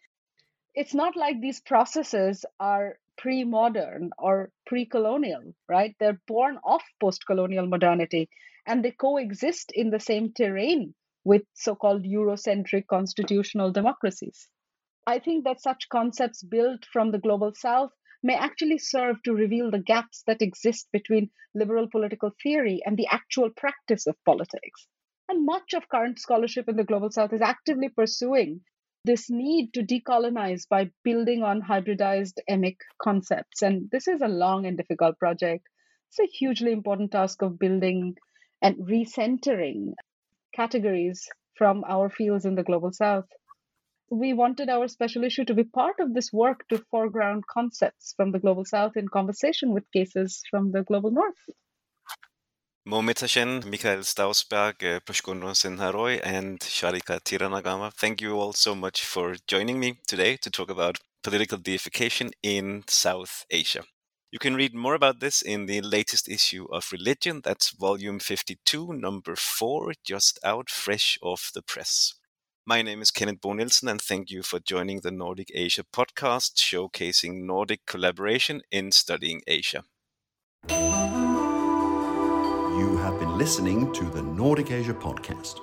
It's 0.73 0.93
not 0.93 1.17
like 1.17 1.41
these 1.41 1.59
processes 1.59 2.45
are 2.61 2.97
pre-modern 3.17 4.11
or 4.17 4.51
pre-colonial 4.65 5.53
right? 5.67 5.93
They're 5.99 6.21
born 6.27 6.59
of 6.63 6.81
post-colonial 7.01 7.67
modernity 7.67 8.29
and 8.65 8.85
they 8.85 8.91
coexist 8.91 9.73
in 9.73 9.89
the 9.89 9.99
same 9.99 10.31
terrain 10.31 10.95
with 11.25 11.43
so-called 11.53 12.03
eurocentric 12.03 12.87
constitutional 12.87 13.71
democracies. 13.71 14.47
I 15.05 15.19
think 15.19 15.43
that 15.43 15.61
such 15.61 15.89
concepts 15.89 16.41
built 16.41 16.85
from 16.85 17.11
the 17.11 17.19
global 17.19 17.53
south 17.53 17.91
may 18.23 18.35
actually 18.35 18.77
serve 18.77 19.21
to 19.23 19.33
reveal 19.33 19.69
the 19.69 19.79
gaps 19.79 20.23
that 20.25 20.41
exist 20.41 20.87
between 20.91 21.29
liberal 21.53 21.87
political 21.89 22.31
theory 22.41 22.81
and 22.85 22.97
the 22.97 23.07
actual 23.11 23.49
practice 23.49 24.07
of 24.07 24.15
politics. 24.23 24.87
And 25.29 25.45
much 25.45 25.73
of 25.73 25.89
current 25.89 26.19
scholarship 26.19 26.67
in 26.69 26.77
the 26.77 26.83
global 26.83 27.11
south 27.11 27.33
is 27.33 27.41
actively 27.41 27.89
pursuing 27.89 28.61
this 29.05 29.29
need 29.29 29.73
to 29.73 29.83
decolonize 29.83 30.67
by 30.67 30.89
building 31.03 31.43
on 31.43 31.61
hybridized 31.61 32.39
emic 32.49 32.77
concepts. 33.01 33.61
And 33.61 33.89
this 33.91 34.07
is 34.07 34.21
a 34.21 34.27
long 34.27 34.65
and 34.65 34.77
difficult 34.77 35.19
project. 35.19 35.67
It's 36.09 36.19
a 36.19 36.37
hugely 36.37 36.71
important 36.71 37.11
task 37.11 37.41
of 37.41 37.59
building 37.59 38.15
and 38.61 38.77
recentering 38.77 39.93
categories 40.53 41.27
from 41.55 41.83
our 41.85 42.09
fields 42.09 42.45
in 42.45 42.55
the 42.55 42.63
global 42.63 42.93
south 42.93 43.27
we 44.13 44.31
wanted 44.31 44.69
our 44.69 44.87
special 44.87 45.23
issue 45.23 45.43
to 45.43 45.55
be 45.55 45.63
part 45.63 45.99
of 45.99 46.13
this 46.13 46.31
work 46.31 46.67
to 46.69 46.77
foreground 46.91 47.43
concepts 47.47 48.13
from 48.15 48.31
the 48.31 48.37
global 48.37 48.63
south 48.63 48.95
in 48.95 49.07
conversation 49.07 49.73
with 49.73 49.91
cases 49.91 50.43
from 50.51 50.71
the 50.71 50.83
global 50.83 51.09
north. 51.09 51.43
Moumita 52.87 53.27
Sen, 53.27 53.63
Michael 53.71 54.03
Stausberg, 54.03 54.83
uh, 54.83 54.99
Praskanva 54.99 55.55
Sinharay, 55.55 56.19
and 56.23 56.59
Sharika 56.59 57.21
Thiranagama, 57.21 57.91
thank 57.93 58.21
you 58.21 58.33
all 58.35 58.53
so 58.53 58.75
much 58.75 59.03
for 59.03 59.35
joining 59.47 59.79
me 59.79 59.99
today 60.05 60.37
to 60.37 60.51
talk 60.51 60.69
about 60.69 60.99
political 61.23 61.57
deification 61.57 62.29
in 62.43 62.83
South 62.87 63.45
Asia. 63.49 63.83
You 64.31 64.39
can 64.39 64.55
read 64.55 64.75
more 64.75 64.95
about 64.95 65.21
this 65.21 65.41
in 65.41 65.65
the 65.65 65.81
latest 65.81 66.27
issue 66.27 66.67
of 66.71 66.91
Religion. 66.91 67.41
That's 67.43 67.71
volume 67.71 68.19
52, 68.19 68.93
number 68.93 69.35
4, 69.35 69.93
just 70.03 70.37
out 70.43 70.69
fresh 70.69 71.17
off 71.21 71.51
the 71.53 71.61
press. 71.61 72.13
My 72.65 72.81
name 72.81 73.01
is 73.01 73.11
Kenneth 73.11 73.41
Bo 73.41 73.51
Nielsen, 73.51 73.89
and 73.89 74.01
thank 74.01 74.31
you 74.31 74.41
for 74.41 74.57
joining 74.57 75.01
the 75.01 75.11
Nordic 75.11 75.51
Asia 75.53 75.83
podcast 75.83 76.55
showcasing 76.55 77.43
Nordic 77.43 77.85
collaboration 77.85 78.61
in 78.71 78.93
studying 78.93 79.41
Asia. 79.45 79.83
You 80.69 80.77
have 83.01 83.19
been 83.19 83.37
listening 83.37 83.91
to 83.91 84.05
the 84.05 84.21
Nordic 84.21 84.71
Asia 84.71 84.93
podcast. 84.93 85.59